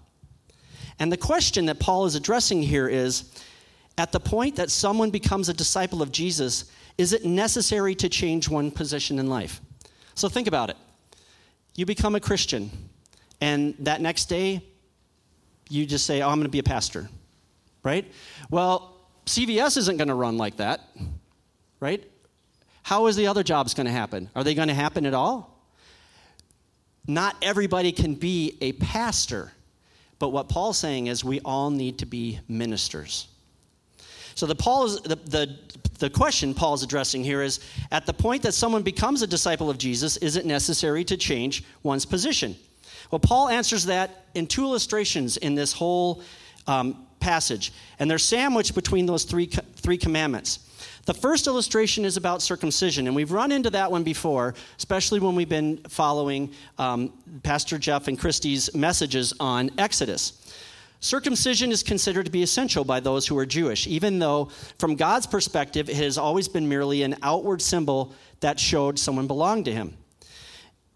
And 0.99 1.11
the 1.11 1.17
question 1.17 1.65
that 1.65 1.79
Paul 1.79 2.05
is 2.05 2.15
addressing 2.15 2.63
here 2.63 2.87
is 2.87 3.31
at 3.97 4.11
the 4.11 4.19
point 4.19 4.55
that 4.55 4.71
someone 4.71 5.09
becomes 5.09 5.49
a 5.49 5.53
disciple 5.53 6.01
of 6.01 6.11
Jesus, 6.11 6.71
is 6.97 7.11
it 7.11 7.25
necessary 7.25 7.95
to 7.95 8.07
change 8.07 8.47
one 8.47 8.71
position 8.71 9.19
in 9.19 9.27
life? 9.27 9.61
So 10.13 10.29
think 10.29 10.47
about 10.47 10.69
it. 10.69 10.77
You 11.75 11.85
become 11.85 12.15
a 12.15 12.21
Christian, 12.21 12.71
and 13.41 13.75
that 13.79 13.99
next 13.99 14.25
day, 14.25 14.63
you 15.69 15.85
just 15.85 16.05
say, 16.05 16.21
Oh, 16.21 16.29
I'm 16.29 16.35
going 16.35 16.43
to 16.43 16.49
be 16.49 16.59
a 16.59 16.63
pastor, 16.63 17.09
right? 17.85 18.11
Well, 18.49 18.97
CVS 19.25 19.77
isn't 19.77 19.97
going 19.97 20.09
to 20.09 20.15
run 20.15 20.37
like 20.37 20.57
that, 20.57 20.81
right? 21.79 22.03
How 22.83 23.05
is 23.07 23.15
the 23.15 23.27
other 23.27 23.43
jobs 23.43 23.73
going 23.73 23.85
to 23.85 23.91
happen? 23.91 24.29
Are 24.35 24.43
they 24.43 24.55
going 24.55 24.67
to 24.67 24.73
happen 24.73 25.05
at 25.05 25.13
all? 25.13 25.51
Not 27.07 27.35
everybody 27.41 27.91
can 27.91 28.15
be 28.15 28.57
a 28.61 28.73
pastor, 28.73 29.53
but 30.17 30.29
what 30.29 30.49
Paul's 30.49 30.77
saying 30.77 31.07
is 31.07 31.23
we 31.23 31.39
all 31.45 31.69
need 31.69 31.99
to 31.99 32.05
be 32.05 32.39
ministers. 32.47 33.27
So 34.33 34.45
the, 34.47 34.55
Paul 34.55 34.85
is, 34.85 35.01
the, 35.01 35.15
the, 35.15 35.57
the 35.99 36.09
question 36.09 36.53
Paul's 36.53 36.83
addressing 36.83 37.23
here 37.23 37.41
is 37.41 37.59
at 37.91 38.05
the 38.05 38.13
point 38.13 38.41
that 38.43 38.53
someone 38.53 38.81
becomes 38.81 39.21
a 39.21 39.27
disciple 39.27 39.69
of 39.69 39.77
Jesus, 39.77 40.17
is 40.17 40.35
it 40.35 40.45
necessary 40.45 41.03
to 41.05 41.15
change 41.15 41.63
one's 41.83 42.05
position? 42.05 42.55
Well, 43.11 43.19
Paul 43.19 43.49
answers 43.49 43.85
that 43.85 44.25
in 44.33 44.47
two 44.47 44.63
illustrations 44.63 45.37
in 45.37 45.53
this 45.53 45.71
whole 45.71 46.23
um, 46.67 47.05
passage, 47.25 47.73
and 47.97 48.09
they're 48.09 48.19
sandwiched 48.19 48.75
between 48.75 49.07
those 49.07 49.23
three, 49.23 49.47
three 49.47 49.97
commandments. 49.97 50.59
The 51.05 51.13
first 51.13 51.47
illustration 51.47 52.05
is 52.05 52.17
about 52.17 52.43
circumcision, 52.43 53.07
and 53.07 53.15
we've 53.15 53.31
run 53.31 53.51
into 53.51 53.71
that 53.71 53.91
one 53.91 54.03
before, 54.03 54.53
especially 54.77 55.19
when 55.19 55.33
we've 55.33 55.49
been 55.49 55.77
following 55.89 56.51
um, 56.77 57.11
Pastor 57.41 57.79
Jeff 57.79 58.07
and 58.07 58.19
Christie's 58.19 58.75
messages 58.75 59.33
on 59.39 59.71
Exodus. 59.79 60.55
Circumcision 60.99 61.71
is 61.71 61.81
considered 61.81 62.25
to 62.25 62.31
be 62.31 62.43
essential 62.43 62.83
by 62.83 62.99
those 62.99 63.25
who 63.25 63.35
are 63.39 63.45
Jewish, 63.45 63.87
even 63.87 64.19
though, 64.19 64.49
from 64.77 64.95
God's 64.95 65.25
perspective, 65.25 65.89
it 65.89 65.95
has 65.95 66.19
always 66.19 66.47
been 66.47 66.69
merely 66.69 67.01
an 67.01 67.15
outward 67.23 67.59
symbol 67.59 68.13
that 68.41 68.59
showed 68.59 68.99
someone 68.99 69.25
belonged 69.25 69.65
to 69.65 69.71
Him. 69.71 69.97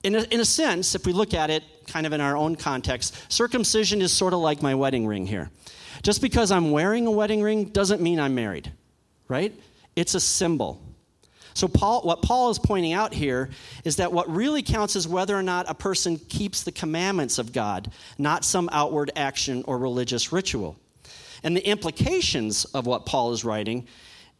In 0.03 0.13
a, 0.13 0.21
in 0.29 0.39
a 0.39 0.45
sense, 0.45 0.93
if 0.93 1.07
we 1.07 1.11
look 1.11 1.33
at 1.33 1.49
it 1.49 1.63
kind 1.87 2.05
of 2.05 2.13
in 2.13 2.21
our 2.21 2.37
own 2.37 2.55
context, 2.55 3.15
circumcision 3.31 4.01
is 4.01 4.11
sort 4.11 4.33
of 4.33 4.39
like 4.39 4.61
my 4.61 4.75
wedding 4.75 5.07
ring 5.07 5.25
here. 5.25 5.49
Just 6.03 6.21
because 6.21 6.51
I'm 6.51 6.71
wearing 6.71 7.07
a 7.07 7.11
wedding 7.11 7.41
ring 7.41 7.65
doesn't 7.65 8.01
mean 8.01 8.19
I'm 8.19 8.35
married, 8.35 8.71
right? 9.27 9.53
It's 9.95 10.15
a 10.15 10.19
symbol. 10.19 10.81
So, 11.53 11.67
Paul, 11.67 12.03
what 12.03 12.21
Paul 12.21 12.51
is 12.51 12.59
pointing 12.59 12.93
out 12.93 13.13
here 13.13 13.49
is 13.83 13.97
that 13.97 14.13
what 14.13 14.29
really 14.29 14.63
counts 14.63 14.95
is 14.95 15.07
whether 15.07 15.35
or 15.35 15.43
not 15.43 15.69
a 15.69 15.73
person 15.73 16.17
keeps 16.17 16.63
the 16.63 16.71
commandments 16.71 17.37
of 17.37 17.51
God, 17.51 17.91
not 18.17 18.45
some 18.45 18.69
outward 18.71 19.11
action 19.15 19.63
or 19.67 19.77
religious 19.77 20.31
ritual. 20.31 20.77
And 21.43 21.55
the 21.55 21.67
implications 21.67 22.65
of 22.65 22.85
what 22.85 23.05
Paul 23.05 23.33
is 23.33 23.43
writing 23.43 23.87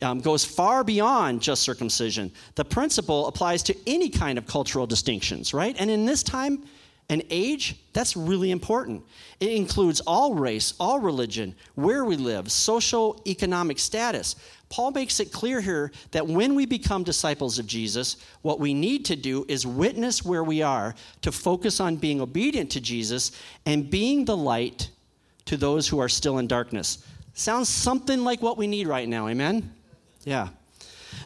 um, 0.02 0.22
goes 0.22 0.46
far 0.46 0.84
beyond 0.84 1.42
just 1.42 1.62
circumcision. 1.64 2.32
The 2.56 2.66
principle 2.66 3.28
applies 3.28 3.64
to 3.64 3.76
any 3.86 4.10
kind 4.10 4.38
of 4.38 4.46
cultural 4.46 4.88
distinctions, 4.88 5.54
right? 5.54 5.76
And 5.78 5.90
in 5.90 6.06
this 6.06 6.24
time, 6.24 6.64
and 7.10 7.24
age, 7.32 7.76
that's 7.92 8.16
really 8.16 8.52
important. 8.52 9.04
It 9.40 9.52
includes 9.52 10.00
all 10.02 10.36
race, 10.36 10.76
all 10.80 11.00
religion, 11.00 11.56
where 11.74 12.06
we 12.06 12.16
live, 12.16 12.52
social, 12.52 13.22
economic 13.26 13.80
status. 13.80 14.36
Paul 14.70 14.92
makes 14.92 15.20
it 15.20 15.32
clear 15.32 15.60
here 15.60 15.92
that 16.12 16.28
when 16.28 16.54
we 16.54 16.68
become 16.68 17.04
disciples 17.04 17.58
of 17.58 17.66
Jesus, 17.66 18.18
what 18.44 18.60
we 18.60 18.76
need 18.76 19.06
to 19.06 19.16
do 19.16 19.44
is 19.48 19.66
witness 19.66 20.24
where 20.24 20.44
we 20.44 20.62
are 20.62 20.94
to 21.24 21.32
focus 21.32 21.80
on 21.80 21.96
being 21.96 22.22
obedient 22.22 22.70
to 22.72 22.80
Jesus 22.80 23.32
and 23.66 23.90
being 23.90 24.26
the 24.26 24.38
light 24.38 24.92
to 25.46 25.58
those 25.58 25.88
who 25.88 25.98
are 25.98 26.10
still 26.10 26.38
in 26.38 26.46
darkness. 26.46 27.04
Sounds 27.34 27.70
something 27.70 28.24
like 28.24 28.44
what 28.44 28.58
we 28.58 28.68
need 28.68 28.88
right 28.88 29.10
now, 29.10 29.28
amen? 29.28 29.74
Yeah. 30.26 30.50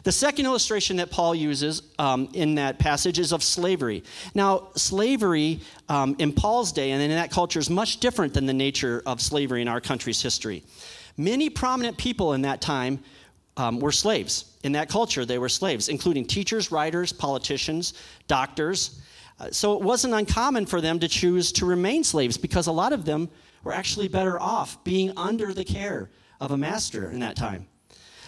The 0.04 0.12
second 0.12 0.46
illustration 0.46 0.96
that 0.96 1.10
Paul 1.10 1.34
uses 1.34 1.82
um, 1.98 2.28
in 2.32 2.56
that 2.56 2.78
passage 2.78 3.18
is 3.18 3.32
of 3.32 3.42
slavery. 3.42 4.04
Now, 4.34 4.68
slavery 4.76 5.60
um, 5.88 6.16
in 6.18 6.32
Paul's 6.32 6.72
day 6.72 6.90
and 6.92 7.02
in 7.02 7.10
that 7.10 7.30
culture 7.30 7.58
is 7.58 7.70
much 7.70 8.00
different 8.00 8.34
than 8.34 8.46
the 8.46 8.52
nature 8.52 9.02
of 9.06 9.20
slavery 9.20 9.62
in 9.62 9.68
our 9.68 9.80
country's 9.80 10.20
history. 10.20 10.62
Many 11.16 11.48
prominent 11.48 11.96
people 11.96 12.32
in 12.32 12.42
that 12.42 12.60
time 12.60 13.00
um, 13.56 13.78
were 13.78 13.92
slaves. 13.92 14.56
In 14.64 14.72
that 14.72 14.88
culture, 14.88 15.24
they 15.24 15.38
were 15.38 15.48
slaves, 15.48 15.88
including 15.88 16.26
teachers, 16.26 16.72
writers, 16.72 17.12
politicians, 17.12 17.94
doctors. 18.26 19.00
Uh, 19.38 19.50
so 19.50 19.74
it 19.74 19.80
wasn't 19.80 20.14
uncommon 20.14 20.66
for 20.66 20.80
them 20.80 20.98
to 20.98 21.08
choose 21.08 21.52
to 21.52 21.66
remain 21.66 22.04
slaves 22.04 22.36
because 22.36 22.66
a 22.66 22.72
lot 22.72 22.92
of 22.92 23.04
them 23.04 23.28
were 23.62 23.72
actually 23.72 24.08
better 24.08 24.40
off 24.40 24.82
being 24.84 25.12
under 25.16 25.52
the 25.52 25.64
care 25.64 26.10
of 26.40 26.50
a 26.50 26.56
master 26.56 27.10
in 27.10 27.20
that 27.20 27.36
time. 27.36 27.66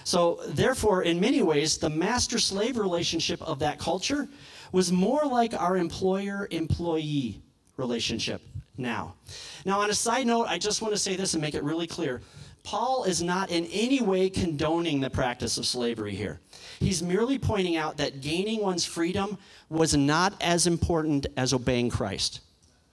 So, 0.06 0.38
therefore, 0.46 1.02
in 1.02 1.18
many 1.18 1.42
ways, 1.42 1.78
the 1.78 1.90
master 1.90 2.38
slave 2.38 2.76
relationship 2.76 3.42
of 3.42 3.58
that 3.58 3.80
culture 3.80 4.28
was 4.70 4.92
more 4.92 5.24
like 5.24 5.52
our 5.52 5.76
employer 5.76 6.46
employee 6.52 7.42
relationship 7.76 8.40
now. 8.76 9.16
Now, 9.64 9.80
on 9.80 9.90
a 9.90 9.94
side 9.94 10.28
note, 10.28 10.46
I 10.46 10.58
just 10.58 10.80
want 10.80 10.94
to 10.94 10.98
say 10.98 11.16
this 11.16 11.34
and 11.34 11.42
make 11.42 11.56
it 11.56 11.64
really 11.64 11.88
clear. 11.88 12.22
Paul 12.62 13.02
is 13.02 13.20
not 13.20 13.50
in 13.50 13.64
any 13.72 14.00
way 14.00 14.30
condoning 14.30 15.00
the 15.00 15.10
practice 15.10 15.58
of 15.58 15.66
slavery 15.66 16.14
here. 16.14 16.38
He's 16.78 17.02
merely 17.02 17.36
pointing 17.36 17.76
out 17.76 17.96
that 17.96 18.20
gaining 18.20 18.62
one's 18.62 18.84
freedom 18.84 19.36
was 19.68 19.96
not 19.96 20.40
as 20.40 20.68
important 20.68 21.26
as 21.36 21.52
obeying 21.52 21.90
Christ. 21.90 22.42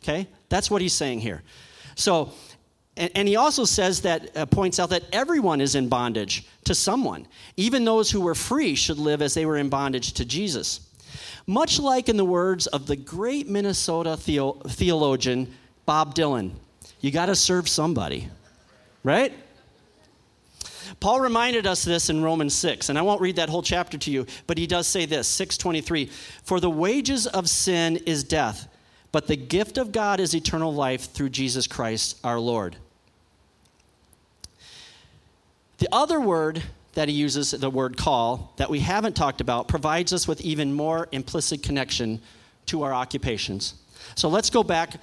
Okay? 0.02 0.28
That's 0.50 0.72
what 0.72 0.82
he's 0.82 0.94
saying 0.94 1.20
here. 1.20 1.44
So, 1.94 2.34
and, 2.96 3.12
and 3.16 3.28
he 3.28 3.36
also 3.36 3.66
says 3.66 4.02
that, 4.02 4.36
uh, 4.38 4.46
points 4.46 4.80
out 4.80 4.90
that 4.92 5.04
everyone 5.12 5.62
is 5.62 5.76
in 5.76 5.90
bondage 5.90 6.46
to 6.66 6.76
someone. 6.76 7.28
Even 7.58 7.86
those 7.86 8.12
who 8.12 8.22
were 8.22 8.36
free 8.36 8.76
should 8.76 8.98
live 8.98 9.22
as 9.22 9.34
they 9.34 9.46
were 9.46 9.58
in 9.58 9.70
bondage 9.70 10.14
to 10.14 10.26
Jesus. 10.26 10.82
Much 11.48 11.80
like 11.80 12.08
in 12.08 12.18
the 12.18 12.26
words 12.26 12.68
of 12.68 12.88
the 12.88 12.96
great 12.96 13.50
Minnesota 13.50 14.16
theo- 14.16 14.54
theologian 14.54 15.54
Bob 15.86 16.16
Dylan, 16.16 16.52
you 17.02 17.12
got 17.12 17.26
to 17.26 17.36
serve 17.36 17.68
somebody, 17.68 18.30
right? 19.04 19.34
Paul 21.00 21.20
reminded 21.20 21.68
us 21.68 21.84
this 21.84 22.10
in 22.10 22.24
Romans 22.24 22.54
6, 22.54 22.90
and 22.90 22.98
I 22.98 23.02
won't 23.02 23.20
read 23.20 23.36
that 23.38 23.50
whole 23.50 23.62
chapter 23.62 23.98
to 23.98 24.12
you, 24.12 24.26
but 24.48 24.58
he 24.58 24.68
does 24.68 24.88
say 24.88 25.06
this 25.06 25.28
623 25.28 26.06
For 26.44 26.60
the 26.60 26.70
wages 26.70 27.28
of 27.28 27.50
sin 27.50 27.98
is 28.06 28.24
death, 28.24 28.68
but 29.12 29.28
the 29.28 29.36
gift 29.36 29.78
of 29.78 29.92
God 29.92 30.20
is 30.20 30.34
eternal 30.34 30.74
life 30.74 31.12
through 31.12 31.30
Jesus 31.30 31.68
Christ 31.68 32.18
our 32.24 32.40
Lord. 32.40 32.78
The 35.78 35.90
other 35.92 36.20
word 36.20 36.62
that 36.94 37.10
he 37.10 37.16
uses, 37.16 37.52
the 37.52 37.70
word 37.70 37.98
call, 37.98 38.54
that 38.58 38.70
we 38.70 38.80
haven't 38.80 39.16
talked 39.16 39.42
about, 39.42 39.68
provides 39.68 40.14
us 40.14 40.28
with 40.28 40.42
even 40.42 40.74
more 40.74 41.08
implicit 41.12 41.64
connection 41.64 42.22
to 42.68 42.84
our 42.84 42.94
occupations. 42.94 43.76
So 44.16 44.30
let's 44.30 44.50
go 44.50 44.64
back 44.64 45.02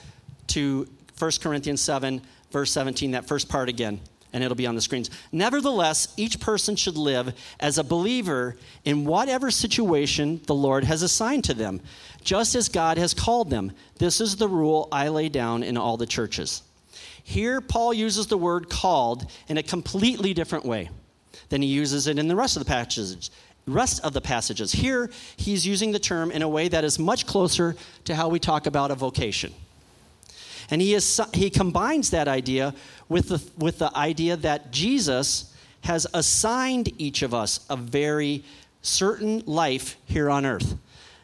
to 0.49 0.89
1 1.19 1.31
Corinthians 1.43 1.81
7, 1.81 2.23
verse 2.51 2.71
17, 2.73 3.11
that 3.13 3.27
first 3.27 3.49
part 3.49 3.69
again, 3.69 4.01
and 4.33 4.45
it'll 4.45 4.57
be 4.57 4.67
on 4.67 4.75
the 4.75 4.81
screens. 4.81 5.11
Nevertheless, 5.33 6.15
each 6.17 6.39
person 6.41 6.77
should 6.77 6.97
live 6.97 7.35
as 7.59 7.77
a 7.77 7.85
believer 7.85 8.57
in 8.85 9.05
whatever 9.05 9.51
situation 9.51 10.41
the 10.47 10.55
Lord 10.55 10.85
has 10.85 11.03
assigned 11.03 11.45
to 11.45 11.55
them, 11.55 11.81
just 12.23 12.55
as 12.55 12.69
God 12.69 12.99
has 12.99 13.15
called 13.15 13.51
them. 13.51 13.73
This 13.99 14.21
is 14.21 14.37
the 14.37 14.49
rule 14.49 14.89
I 14.93 15.09
lay 15.09 15.29
down 15.29 15.63
in 15.63 15.77
all 15.77 15.97
the 15.97 16.07
churches. 16.07 16.63
Here, 17.23 17.61
Paul 17.61 17.95
uses 17.95 18.27
the 18.27 18.39
word 18.39 18.69
called 18.69 19.31
in 19.49 19.59
a 19.59 19.63
completely 19.63 20.35
different 20.35 20.65
way 20.65 20.91
than 21.49 21.63
he 21.63 21.69
uses 21.69 22.07
it 22.07 22.19
in 22.19 22.29
the 22.29 22.37
rest 22.37 22.57
of 22.57 22.65
the 22.65 22.69
passages. 22.69 23.31
Rest 23.67 24.03
of 24.05 24.13
the 24.13 24.21
passages. 24.21 24.73
Here, 24.73 25.11
he's 25.37 25.67
using 25.67 25.93
the 25.93 25.99
term 25.99 26.31
in 26.31 26.43
a 26.43 26.49
way 26.49 26.69
that 26.69 26.85
is 26.85 26.99
much 26.99 27.27
closer 27.27 27.77
to 28.05 28.15
how 28.15 28.29
we 28.29 28.39
talk 28.39 28.67
about 28.67 28.91
a 28.91 28.95
vocation. 28.95 29.53
And 30.71 30.81
he, 30.81 30.95
is, 30.95 31.21
he 31.35 31.51
combines 31.51 32.11
that 32.11 32.29
idea 32.29 32.75
with 33.09 33.29
the, 33.29 33.43
with 33.59 33.79
the 33.79 33.97
idea 33.97 34.37
that 34.37 34.71
Jesus 34.71 35.55
has 35.83 36.07
assigned 36.15 36.93
each 37.01 37.23
of 37.23 37.35
us 37.35 37.65
a 37.69 37.77
very 37.77 38.45
certain 38.83 39.43
life 39.47 39.97
here 40.07 40.31
on 40.31 40.47
earth. 40.47 40.77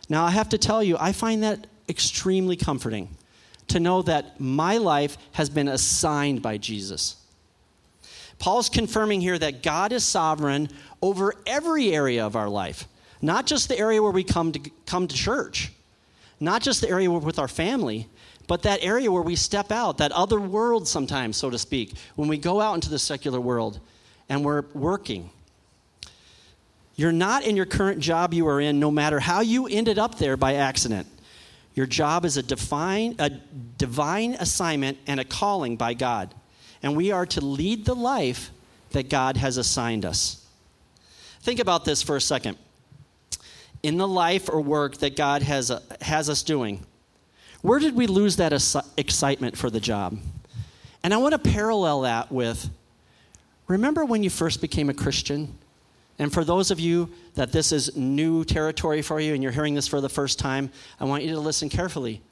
Now, 0.08 0.24
I 0.24 0.30
have 0.30 0.48
to 0.50 0.58
tell 0.58 0.82
you, 0.82 0.96
I 0.98 1.12
find 1.12 1.42
that 1.42 1.66
extremely 1.88 2.56
comforting 2.56 3.08
to 3.68 3.80
know 3.80 4.02
that 4.02 4.40
my 4.40 4.78
life 4.78 5.16
has 5.32 5.50
been 5.50 5.68
assigned 5.68 6.42
by 6.42 6.58
Jesus. 6.58 7.16
Paul's 8.38 8.68
confirming 8.68 9.20
here 9.20 9.38
that 9.38 9.62
God 9.62 9.92
is 9.92 10.04
sovereign 10.04 10.68
over 11.02 11.34
every 11.46 11.92
area 11.92 12.24
of 12.24 12.36
our 12.36 12.48
life, 12.48 12.86
not 13.22 13.46
just 13.46 13.68
the 13.68 13.78
area 13.78 14.02
where 14.02 14.12
we 14.12 14.24
come 14.24 14.52
to, 14.52 14.70
come 14.84 15.08
to 15.08 15.14
church, 15.14 15.72
not 16.38 16.62
just 16.62 16.80
the 16.80 16.88
area 16.88 17.10
with 17.10 17.38
our 17.38 17.48
family, 17.48 18.08
but 18.46 18.62
that 18.62 18.82
area 18.82 19.10
where 19.10 19.22
we 19.22 19.34
step 19.34 19.72
out, 19.72 19.98
that 19.98 20.12
other 20.12 20.40
world 20.40 20.86
sometimes, 20.86 21.36
so 21.36 21.50
to 21.50 21.58
speak, 21.58 21.94
when 22.14 22.28
we 22.28 22.38
go 22.38 22.60
out 22.60 22.74
into 22.74 22.90
the 22.90 22.98
secular 22.98 23.40
world 23.40 23.80
and 24.28 24.44
we're 24.44 24.64
working. 24.74 25.30
You're 26.94 27.12
not 27.12 27.44
in 27.44 27.56
your 27.56 27.66
current 27.66 28.00
job 28.00 28.32
you 28.32 28.46
are 28.48 28.60
in, 28.60 28.80
no 28.80 28.90
matter 28.90 29.20
how 29.20 29.40
you 29.40 29.66
ended 29.66 29.98
up 29.98 30.18
there 30.18 30.36
by 30.36 30.54
accident. 30.54 31.06
Your 31.76 31.86
job 31.86 32.24
is 32.24 32.36
a 32.38 32.42
divine, 32.42 33.14
a 33.18 33.30
divine 33.30 34.34
assignment 34.34 34.98
and 35.06 35.20
a 35.20 35.24
calling 35.24 35.76
by 35.76 35.94
God. 35.94 36.34
And 36.82 36.96
we 36.96 37.12
are 37.12 37.26
to 37.26 37.44
lead 37.44 37.84
the 37.84 37.94
life 37.94 38.50
that 38.90 39.10
God 39.10 39.36
has 39.36 39.58
assigned 39.58 40.04
us. 40.04 40.44
Think 41.42 41.60
about 41.60 41.84
this 41.84 42.02
for 42.02 42.16
a 42.16 42.20
second. 42.20 42.56
in 43.82 43.98
the 43.98 44.08
life 44.08 44.48
or 44.48 44.60
work 44.60 44.96
that 44.98 45.14
God 45.14 45.42
has, 45.42 45.70
uh, 45.70 45.80
has 46.00 46.28
us 46.28 46.42
doing, 46.42 46.84
where 47.62 47.78
did 47.78 47.94
we 47.94 48.06
lose 48.06 48.36
that 48.36 48.52
excitement 48.96 49.56
for 49.56 49.70
the 49.70 49.78
job? 49.78 50.18
And 51.04 51.14
I 51.14 51.18
want 51.18 51.32
to 51.32 51.38
parallel 51.38 52.00
that 52.00 52.32
with 52.32 52.68
remember 53.68 54.04
when 54.04 54.22
you 54.22 54.30
first 54.30 54.60
became 54.60 54.88
a 54.88 54.94
Christian? 54.94 55.56
And 56.18 56.32
for 56.32 56.44
those 56.44 56.70
of 56.70 56.80
you 56.80 57.10
that 57.34 57.52
this 57.52 57.72
is 57.72 57.96
new 57.96 58.44
territory 58.44 59.02
for 59.02 59.20
you 59.20 59.34
and 59.34 59.42
you're 59.42 59.52
hearing 59.52 59.74
this 59.74 59.86
for 59.86 60.00
the 60.00 60.08
first 60.08 60.38
time, 60.38 60.70
I 60.98 61.04
want 61.04 61.24
you 61.24 61.30
to 61.30 61.40
listen 61.40 61.68
carefully. 61.68 62.22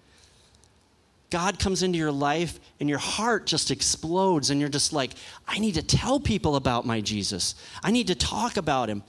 God 1.30 1.58
comes 1.58 1.82
into 1.82 1.98
your 1.98 2.12
life 2.12 2.60
and 2.80 2.88
your 2.88 2.98
heart 2.98 3.46
just 3.46 3.70
explodes, 3.70 4.50
and 4.50 4.60
you're 4.60 4.68
just 4.68 4.92
like, 4.92 5.14
I 5.48 5.58
need 5.58 5.74
to 5.74 5.82
tell 5.82 6.20
people 6.20 6.54
about 6.56 6.86
my 6.86 7.00
Jesus. 7.00 7.56
I 7.82 7.90
need 7.90 8.06
to 8.06 8.14
talk 8.14 8.56
about 8.56 8.88
him. 8.88 9.02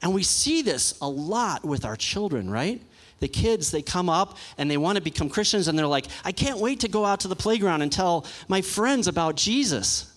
And 0.00 0.14
we 0.14 0.22
see 0.22 0.62
this 0.62 0.96
a 1.00 1.08
lot 1.08 1.64
with 1.64 1.84
our 1.84 1.96
children, 1.96 2.48
right? 2.48 2.80
The 3.20 3.28
kids, 3.28 3.70
they 3.70 3.82
come 3.82 4.08
up 4.08 4.36
and 4.58 4.70
they 4.70 4.76
want 4.76 4.96
to 4.96 5.02
become 5.02 5.28
Christians, 5.28 5.68
and 5.68 5.78
they're 5.78 5.86
like, 5.86 6.06
I 6.24 6.32
can't 6.32 6.58
wait 6.58 6.80
to 6.80 6.88
go 6.88 7.04
out 7.04 7.20
to 7.20 7.28
the 7.28 7.36
playground 7.36 7.82
and 7.82 7.90
tell 7.90 8.26
my 8.48 8.62
friends 8.62 9.08
about 9.08 9.36
Jesus. 9.36 10.12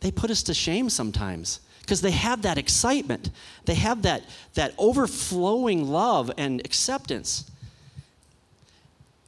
They 0.00 0.10
put 0.10 0.30
us 0.30 0.44
to 0.44 0.54
shame 0.54 0.90
sometimes 0.90 1.60
because 1.88 2.02
they 2.02 2.10
have 2.10 2.42
that 2.42 2.58
excitement. 2.58 3.30
They 3.64 3.76
have 3.76 4.02
that, 4.02 4.22
that 4.52 4.74
overflowing 4.76 5.88
love 5.88 6.30
and 6.36 6.60
acceptance. 6.60 7.50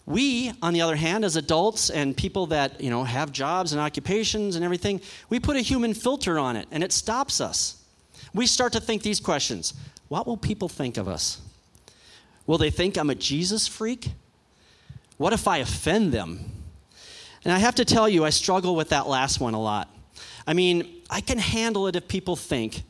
We, 0.05 0.53
on 0.61 0.75
the 0.75 0.83
other 0.83 0.97
hand, 0.97 1.25
as 1.25 1.37
adults 1.37 1.89
and 1.89 2.15
people 2.15 2.49
that 2.49 2.79
you 2.79 2.91
know 2.91 3.03
have 3.05 3.33
jobs 3.33 3.73
and 3.73 3.81
occupations 3.81 4.57
and 4.57 4.65
everything, 4.65 5.01
we 5.31 5.41
put 5.41 5.57
a 5.57 5.61
human 5.61 5.95
filter 5.95 6.39
on 6.39 6.55
it, 6.55 6.69
and 6.71 6.85
it 6.85 6.93
stops 6.93 7.41
us. 7.41 7.83
We 8.35 8.47
start 8.47 8.75
to 8.75 8.81
think 8.81 9.03
these 9.03 9.21
questions: 9.21 9.73
What 10.09 10.27
will 10.27 10.37
people 10.37 10.69
think 10.69 10.99
of 10.99 11.09
us? 11.09 11.41
Will 12.47 12.59
they 12.59 12.71
think 12.71 12.99
I'm 12.99 13.09
a 13.09 13.15
Jesus 13.15 13.67
freak? 13.67 14.11
What 15.17 15.33
if 15.33 15.49
I 15.49 15.59
offend 15.59 16.13
them? 16.13 16.41
And 17.43 17.55
I 17.55 17.59
have 17.59 17.77
to 17.77 17.87
tell 17.87 18.07
you, 18.07 18.27
I 18.27 18.31
struggle 18.31 18.77
with 18.77 18.91
that 18.91 19.07
last 19.07 19.41
one 19.41 19.55
a 19.55 19.61
lot. 19.61 19.89
I 20.47 20.55
mean, 20.55 20.89
I 21.09 21.21
can 21.21 21.39
handle 21.39 21.87
it 21.87 21.97
if 21.97 22.09
people 22.09 22.37
think 22.37 22.83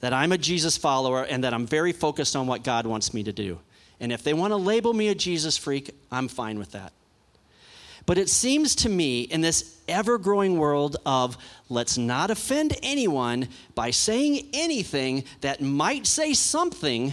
that 0.00 0.12
I'm 0.12 0.32
a 0.32 0.38
Jesus 0.38 0.76
follower 0.76 1.24
and 1.24 1.44
that 1.44 1.54
I'm 1.54 1.66
very 1.66 1.92
focused 1.92 2.34
on 2.36 2.46
what 2.46 2.64
God 2.64 2.86
wants 2.86 3.12
me 3.14 3.22
to 3.22 3.32
do. 3.32 3.58
And 4.00 4.12
if 4.12 4.22
they 4.22 4.32
want 4.32 4.52
to 4.52 4.56
label 4.56 4.94
me 4.94 5.08
a 5.08 5.14
Jesus 5.14 5.56
freak, 5.58 5.94
I'm 6.10 6.28
fine 6.28 6.58
with 6.58 6.72
that. 6.72 6.92
But 8.06 8.16
it 8.18 8.30
seems 8.30 8.74
to 8.76 8.88
me 8.88 9.22
in 9.22 9.42
this 9.42 9.76
ever 9.86 10.18
growing 10.18 10.58
world 10.58 10.96
of 11.04 11.36
let's 11.68 11.98
not 11.98 12.30
offend 12.30 12.76
anyone 12.82 13.48
by 13.74 13.90
saying 13.90 14.48
anything 14.52 15.24
that 15.42 15.60
might 15.60 16.06
say 16.06 16.32
something, 16.32 17.12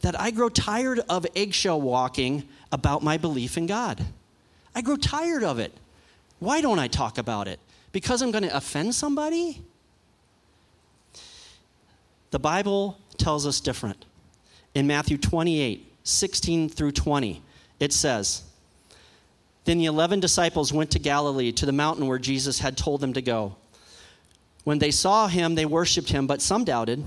that 0.00 0.18
I 0.18 0.30
grow 0.30 0.48
tired 0.48 1.00
of 1.08 1.26
eggshell 1.36 1.80
walking 1.80 2.48
about 2.72 3.02
my 3.02 3.18
belief 3.18 3.58
in 3.58 3.66
God. 3.66 4.02
I 4.74 4.80
grow 4.80 4.96
tired 4.96 5.44
of 5.44 5.58
it. 5.58 5.72
Why 6.38 6.60
don't 6.62 6.78
I 6.78 6.88
talk 6.88 7.18
about 7.18 7.46
it? 7.46 7.60
Because 7.92 8.22
I'm 8.22 8.30
going 8.30 8.44
to 8.44 8.56
offend 8.56 8.94
somebody? 8.94 9.62
The 12.30 12.38
Bible 12.38 12.98
tells 13.18 13.46
us 13.46 13.60
different. 13.60 14.04
In 14.74 14.86
Matthew 14.86 15.18
28 15.18 15.88
16 16.04 16.68
through 16.68 16.90
20, 16.90 17.40
it 17.78 17.92
says, 17.92 18.42
Then 19.64 19.78
the 19.78 19.84
eleven 19.84 20.18
disciples 20.18 20.72
went 20.72 20.90
to 20.92 20.98
Galilee, 20.98 21.52
to 21.52 21.66
the 21.66 21.72
mountain 21.72 22.08
where 22.08 22.18
Jesus 22.18 22.58
had 22.58 22.76
told 22.76 23.00
them 23.00 23.12
to 23.12 23.22
go. 23.22 23.54
When 24.64 24.80
they 24.80 24.90
saw 24.90 25.28
him, 25.28 25.54
they 25.54 25.66
worshiped 25.66 26.10
him, 26.10 26.26
but 26.26 26.42
some 26.42 26.64
doubted. 26.64 27.04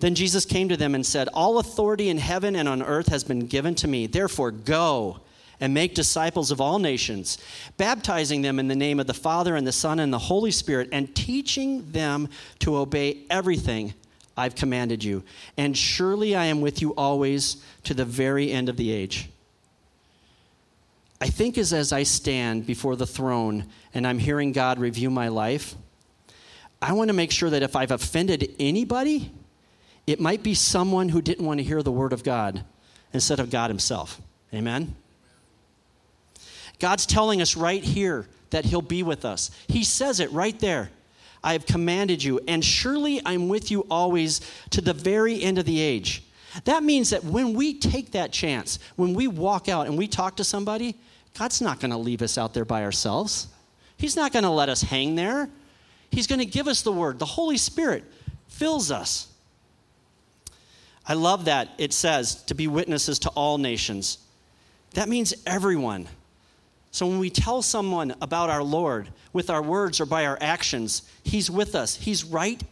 Then 0.00 0.14
Jesus 0.14 0.44
came 0.44 0.68
to 0.68 0.76
them 0.76 0.94
and 0.94 1.04
said, 1.04 1.28
All 1.32 1.58
authority 1.58 2.08
in 2.08 2.18
heaven 2.18 2.54
and 2.54 2.68
on 2.68 2.82
earth 2.82 3.08
has 3.08 3.24
been 3.24 3.46
given 3.46 3.74
to 3.76 3.88
me. 3.88 4.06
Therefore, 4.06 4.50
go 4.50 5.20
and 5.60 5.74
make 5.74 5.94
disciples 5.94 6.50
of 6.50 6.60
all 6.60 6.78
nations, 6.78 7.38
baptizing 7.76 8.42
them 8.42 8.58
in 8.58 8.68
the 8.68 8.76
name 8.76 9.00
of 9.00 9.06
the 9.06 9.14
Father 9.14 9.56
and 9.56 9.66
the 9.66 9.72
Son 9.72 9.98
and 9.98 10.12
the 10.12 10.18
Holy 10.18 10.50
Spirit, 10.50 10.88
and 10.92 11.14
teaching 11.14 11.90
them 11.90 12.28
to 12.60 12.76
obey 12.76 13.18
everything 13.28 13.94
I've 14.36 14.54
commanded 14.54 15.02
you. 15.02 15.24
And 15.56 15.76
surely 15.76 16.36
I 16.36 16.44
am 16.44 16.60
with 16.60 16.80
you 16.80 16.94
always 16.94 17.62
to 17.84 17.94
the 17.94 18.04
very 18.04 18.52
end 18.52 18.68
of 18.68 18.76
the 18.76 18.92
age. 18.92 19.28
I 21.20 21.26
think 21.26 21.58
as, 21.58 21.72
as 21.72 21.92
I 21.92 22.04
stand 22.04 22.64
before 22.64 22.94
the 22.94 23.06
throne 23.06 23.66
and 23.92 24.06
I'm 24.06 24.20
hearing 24.20 24.52
God 24.52 24.78
review 24.78 25.10
my 25.10 25.28
life, 25.28 25.74
I 26.80 26.92
want 26.92 27.08
to 27.08 27.14
make 27.14 27.32
sure 27.32 27.50
that 27.50 27.64
if 27.64 27.74
I've 27.74 27.90
offended 27.90 28.54
anybody, 28.60 29.32
it 30.06 30.20
might 30.20 30.44
be 30.44 30.54
someone 30.54 31.08
who 31.08 31.20
didn't 31.20 31.44
want 31.44 31.58
to 31.58 31.64
hear 31.64 31.82
the 31.82 31.90
word 31.90 32.12
of 32.12 32.22
God 32.22 32.64
instead 33.12 33.40
of 33.40 33.50
God 33.50 33.70
Himself. 33.70 34.20
Amen? 34.54 34.94
God's 36.78 37.06
telling 37.06 37.42
us 37.42 37.56
right 37.56 37.82
here 37.82 38.26
that 38.50 38.64
He'll 38.64 38.82
be 38.82 39.02
with 39.02 39.24
us. 39.24 39.50
He 39.66 39.84
says 39.84 40.20
it 40.20 40.30
right 40.32 40.58
there. 40.58 40.90
I 41.42 41.52
have 41.52 41.66
commanded 41.66 42.22
you, 42.22 42.40
and 42.48 42.64
surely 42.64 43.20
I'm 43.24 43.48
with 43.48 43.70
you 43.70 43.86
always 43.90 44.40
to 44.70 44.80
the 44.80 44.92
very 44.92 45.42
end 45.42 45.58
of 45.58 45.66
the 45.66 45.80
age. 45.80 46.24
That 46.64 46.82
means 46.82 47.10
that 47.10 47.24
when 47.24 47.54
we 47.54 47.74
take 47.74 48.12
that 48.12 48.32
chance, 48.32 48.78
when 48.96 49.14
we 49.14 49.28
walk 49.28 49.68
out 49.68 49.86
and 49.86 49.96
we 49.96 50.08
talk 50.08 50.36
to 50.36 50.44
somebody, 50.44 50.96
God's 51.38 51.60
not 51.60 51.78
going 51.78 51.90
to 51.90 51.96
leave 51.96 52.22
us 52.22 52.38
out 52.38 52.54
there 52.54 52.64
by 52.64 52.82
ourselves. 52.82 53.48
He's 53.96 54.16
not 54.16 54.32
going 54.32 54.44
to 54.44 54.50
let 54.50 54.68
us 54.68 54.82
hang 54.82 55.14
there. 55.14 55.48
He's 56.10 56.26
going 56.26 56.40
to 56.40 56.46
give 56.46 56.66
us 56.66 56.82
the 56.82 56.92
word. 56.92 57.18
The 57.18 57.26
Holy 57.26 57.58
Spirit 57.58 58.04
fills 58.48 58.90
us. 58.90 59.28
I 61.06 61.14
love 61.14 61.44
that 61.46 61.68
it 61.78 61.92
says 61.92 62.42
to 62.44 62.54
be 62.54 62.66
witnesses 62.66 63.18
to 63.20 63.30
all 63.30 63.58
nations. 63.58 64.18
That 64.94 65.08
means 65.08 65.34
everyone. 65.46 66.08
So 66.90 67.06
when 67.06 67.18
we 67.18 67.30
tell 67.30 67.62
someone 67.62 68.14
about 68.20 68.50
our 68.50 68.62
Lord 68.62 69.08
with 69.32 69.50
our 69.50 69.62
words 69.62 70.00
or 70.00 70.06
by 70.06 70.26
our 70.26 70.38
actions, 70.40 71.02
He's 71.22 71.50
with 71.50 71.74
us, 71.74 71.96
He's 71.96 72.24
right 72.24 72.62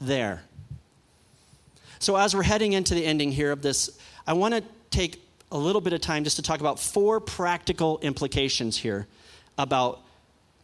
there. 0.00 0.42
So 1.98 2.16
as 2.16 2.34
we're 2.34 2.42
heading 2.42 2.72
into 2.72 2.94
the 2.94 3.04
ending 3.04 3.32
here 3.32 3.52
of 3.52 3.62
this, 3.62 3.98
I 4.26 4.32
want 4.34 4.54
to 4.54 4.62
take 4.90 5.22
a 5.52 5.58
little 5.58 5.80
bit 5.80 5.92
of 5.92 6.00
time 6.00 6.24
just 6.24 6.36
to 6.36 6.42
talk 6.42 6.60
about 6.60 6.78
four 6.78 7.20
practical 7.20 7.98
implications 8.00 8.76
here 8.76 9.06
about 9.56 10.00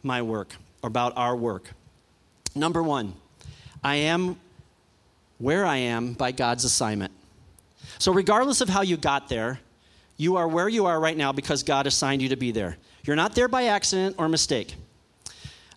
my 0.03 0.21
work, 0.21 0.55
about 0.83 1.13
our 1.15 1.35
work. 1.35 1.69
Number 2.55 2.83
one, 2.83 3.13
I 3.83 3.95
am 3.95 4.37
where 5.39 5.65
I 5.65 5.77
am 5.77 6.13
by 6.13 6.31
God's 6.31 6.65
assignment. 6.65 7.11
So, 7.99 8.13
regardless 8.13 8.61
of 8.61 8.69
how 8.69 8.81
you 8.81 8.97
got 8.97 9.29
there, 9.29 9.59
you 10.17 10.35
are 10.35 10.47
where 10.47 10.69
you 10.69 10.85
are 10.85 10.99
right 10.99 11.17
now 11.17 11.31
because 11.31 11.63
God 11.63 11.87
assigned 11.87 12.21
you 12.21 12.29
to 12.29 12.35
be 12.35 12.51
there. 12.51 12.77
You're 13.05 13.15
not 13.15 13.35
there 13.35 13.47
by 13.47 13.65
accident 13.65 14.15
or 14.17 14.29
mistake. 14.29 14.75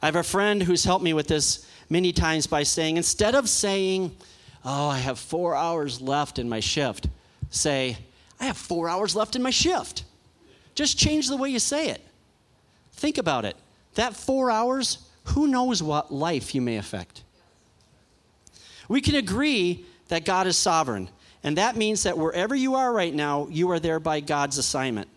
I 0.01 0.07
have 0.07 0.17
a 0.17 0.23
friend 0.23 0.63
who's 0.63 0.85
helped 0.85 1.05
me 1.05 1.13
with 1.13 1.27
this 1.27 1.67
many 1.91 2.13
times 2.13 2.47
by 2.47 2.63
saying, 2.63 2.97
instead 2.97 3.35
of 3.35 3.49
saying, 3.49 4.17
Oh, 4.65 4.89
I 4.89 4.99
have 4.99 5.19
four 5.19 5.55
hours 5.55 6.01
left 6.01 6.39
in 6.39 6.49
my 6.49 6.61
shift, 6.61 7.09
say, 7.51 7.97
I 8.41 8.45
have 8.47 8.57
four 8.57 8.89
hours 8.89 9.15
left 9.15 9.37
in 9.37 9.43
my 9.43 9.51
shift. 9.51 10.05
Just 10.75 10.99
change 10.99 11.29
the 11.29 11.37
way 11.37 11.49
you 11.49 11.59
say 11.59 11.89
it. 11.89 12.01
Think 12.93 13.19
about 13.19 13.45
it. 13.45 13.57
That 13.95 14.15
four 14.15 14.51
hours, 14.51 14.99
who 15.25 15.47
knows 15.47 15.83
what 15.83 16.13
life 16.13 16.55
you 16.55 16.61
may 16.61 16.77
affect? 16.77 17.23
We 18.89 19.01
can 19.01 19.15
agree 19.15 19.85
that 20.09 20.25
God 20.25 20.47
is 20.47 20.57
sovereign, 20.57 21.09
and 21.43 21.57
that 21.57 21.77
means 21.77 22.03
that 22.03 22.19
wherever 22.19 22.55
you 22.55 22.75
are 22.75 22.93
right 22.93 23.15
now, 23.15 23.49
you 23.51 23.71
are 23.71 23.81
there 23.81 24.01
by 24.01 24.21
God's 24.21 24.59
assignment. 24.59 25.09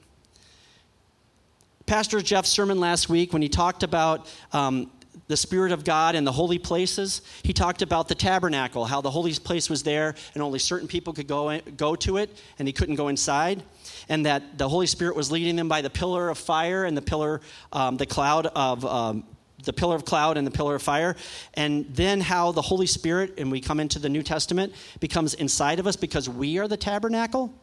Pastor 1.90 2.22
Jeff's 2.22 2.50
sermon 2.50 2.80
last 2.80 3.10
week, 3.10 3.34
when 3.34 3.42
he 3.42 3.50
talked 3.50 3.82
about 3.82 4.32
um, 4.54 4.92
the 5.28 5.36
Spirit 5.36 5.72
of 5.72 5.84
God 5.84 6.14
and 6.14 6.26
the 6.26 6.32
holy 6.32 6.60
places, 6.60 7.24
he 7.42 7.52
talked 7.52 7.82
about 7.82 8.08
the 8.08 8.14
tabernacle, 8.14 8.86
how 8.86 9.02
the 9.02 9.10
holy 9.10 9.34
place 9.34 9.72
was 9.72 9.82
there 9.82 10.14
and 10.36 10.44
only 10.44 10.60
certain 10.60 10.88
people 10.88 11.14
could 11.14 11.26
go, 11.26 11.50
in, 11.50 11.64
go 11.78 11.96
to 11.96 12.18
it 12.18 12.44
and 12.60 12.68
he 12.68 12.74
couldn't 12.74 12.94
go 12.94 13.08
inside. 13.08 13.64
And 14.08 14.24
that 14.28 14.60
the 14.60 14.70
Holy 14.70 14.86
Spirit 14.86 15.16
was 15.16 15.32
leading 15.32 15.56
them 15.56 15.68
by 15.68 15.82
the 15.82 15.90
pillar 15.90 16.30
of 16.30 16.38
fire 16.38 16.86
and 16.86 16.96
the 16.96 17.02
pillar, 17.02 17.42
um, 17.74 17.98
the 17.98 18.06
cloud 18.06 18.46
of. 18.46 18.86
Um, 18.86 19.24
the 19.64 19.74
pillar 19.74 19.96
of 19.96 20.06
cloud 20.06 20.38
and 20.38 20.48
the 20.48 20.52
pillar 20.52 20.76
of 20.76 20.82
fire, 20.82 21.18
and 21.56 21.86
then 21.94 22.22
how 22.22 22.54
the 22.54 22.62
Holy 22.62 22.86
Spirit, 22.86 23.34
and 23.38 23.52
we 23.52 23.60
come 23.60 23.82
into 23.82 24.00
the 24.00 24.08
New 24.08 24.24
Testament, 24.24 24.74
becomes 25.02 25.34
inside 25.34 25.80
of 25.80 25.86
us 25.86 25.98
because 25.98 26.30
we 26.30 26.60
are 26.60 26.68
the 26.70 26.78
tabernacle 26.78 27.54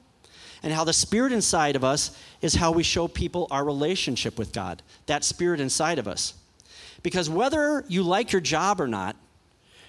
and 0.62 0.72
how 0.72 0.84
the 0.84 0.92
spirit 0.92 1.32
inside 1.32 1.76
of 1.76 1.84
us 1.84 2.16
is 2.40 2.54
how 2.54 2.72
we 2.72 2.82
show 2.82 3.08
people 3.08 3.46
our 3.50 3.64
relationship 3.64 4.38
with 4.38 4.52
God, 4.52 4.82
that 5.06 5.24
spirit 5.24 5.60
inside 5.60 5.98
of 5.98 6.08
us. 6.08 6.34
Because 7.02 7.30
whether 7.30 7.84
you 7.88 8.02
like 8.02 8.32
your 8.32 8.40
job 8.40 8.80
or 8.80 8.88
not, 8.88 9.16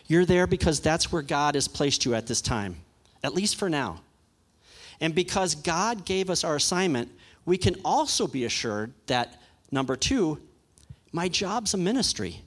you're 0.08 0.25
there 0.25 0.47
because 0.47 0.80
that's 0.80 1.12
where 1.12 1.21
God 1.21 1.56
has 1.56 1.67
placed 1.67 2.06
you 2.06 2.15
at 2.15 2.27
this 2.27 2.41
time, 2.41 2.77
at 3.23 3.34
least 3.34 3.56
for 3.56 3.69
now. 3.69 4.01
And 5.01 5.13
because 5.13 5.56
God 5.56 6.06
gave 6.06 6.30
us 6.30 6.43
our 6.43 6.56
assignment, 6.56 7.12
we 7.45 7.58
can 7.58 7.75
also 7.84 8.27
be 8.27 8.45
assured 8.45 8.93
that, 9.08 9.41
number 9.71 9.95
two, 9.95 10.39
my 11.12 11.27
job's 11.30 11.73
a 11.73 11.77
ministry. 11.77 12.41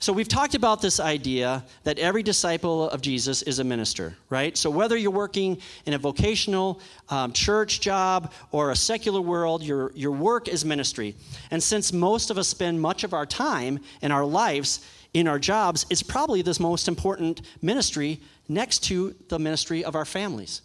So, 0.00 0.12
we've 0.12 0.28
talked 0.28 0.54
about 0.54 0.80
this 0.80 1.00
idea 1.00 1.64
that 1.82 1.98
every 1.98 2.22
disciple 2.22 2.88
of 2.90 3.00
Jesus 3.00 3.42
is 3.42 3.58
a 3.58 3.64
minister, 3.64 4.16
right? 4.30 4.56
So, 4.56 4.70
whether 4.70 4.96
you're 4.96 5.10
working 5.10 5.58
in 5.86 5.94
a 5.94 5.98
vocational 5.98 6.80
um, 7.08 7.32
church 7.32 7.80
job 7.80 8.32
or 8.52 8.70
a 8.70 8.76
secular 8.76 9.20
world, 9.20 9.64
your, 9.64 9.90
your 9.96 10.12
work 10.12 10.46
is 10.46 10.64
ministry. 10.64 11.16
And 11.50 11.60
since 11.60 11.92
most 11.92 12.30
of 12.30 12.38
us 12.38 12.46
spend 12.46 12.80
much 12.80 13.02
of 13.02 13.12
our 13.12 13.26
time 13.26 13.80
and 14.00 14.12
our 14.12 14.24
lives 14.24 14.86
in 15.14 15.26
our 15.26 15.40
jobs, 15.40 15.84
it's 15.90 16.02
probably 16.02 16.42
the 16.42 16.56
most 16.60 16.86
important 16.86 17.40
ministry 17.60 18.20
next 18.48 18.84
to 18.84 19.16
the 19.28 19.38
ministry 19.40 19.82
of 19.82 19.96
our 19.96 20.04
families. 20.04 20.62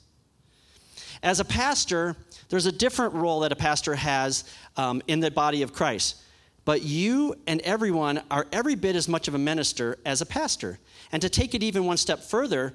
As 1.24 1.40
a 1.40 1.46
pastor, 1.46 2.16
there's 2.50 2.68
a 2.68 2.72
different 2.72 3.16
role 3.16 3.40
that 3.40 3.52
a 3.52 3.56
pastor 3.56 3.96
has 3.96 4.44
um, 4.78 5.02
in 5.08 5.22
the 5.22 5.32
body 5.32 5.64
of 5.64 5.74
Christ. 5.74 6.18
But 6.66 6.84
you 6.84 7.36
and 7.46 7.60
everyone 7.62 8.22
are 8.32 8.48
every 8.52 8.76
bit 8.76 8.96
as 8.96 9.10
much 9.10 9.28
of 9.28 9.36
a 9.36 9.38
minister 9.38 9.98
as 10.06 10.22
a 10.22 10.26
pastor. 10.26 10.80
And 11.12 11.22
to 11.22 11.30
take 11.30 11.54
it 11.54 11.64
even 11.64 11.86
one 11.86 11.98
step 11.98 12.22
further, 12.22 12.74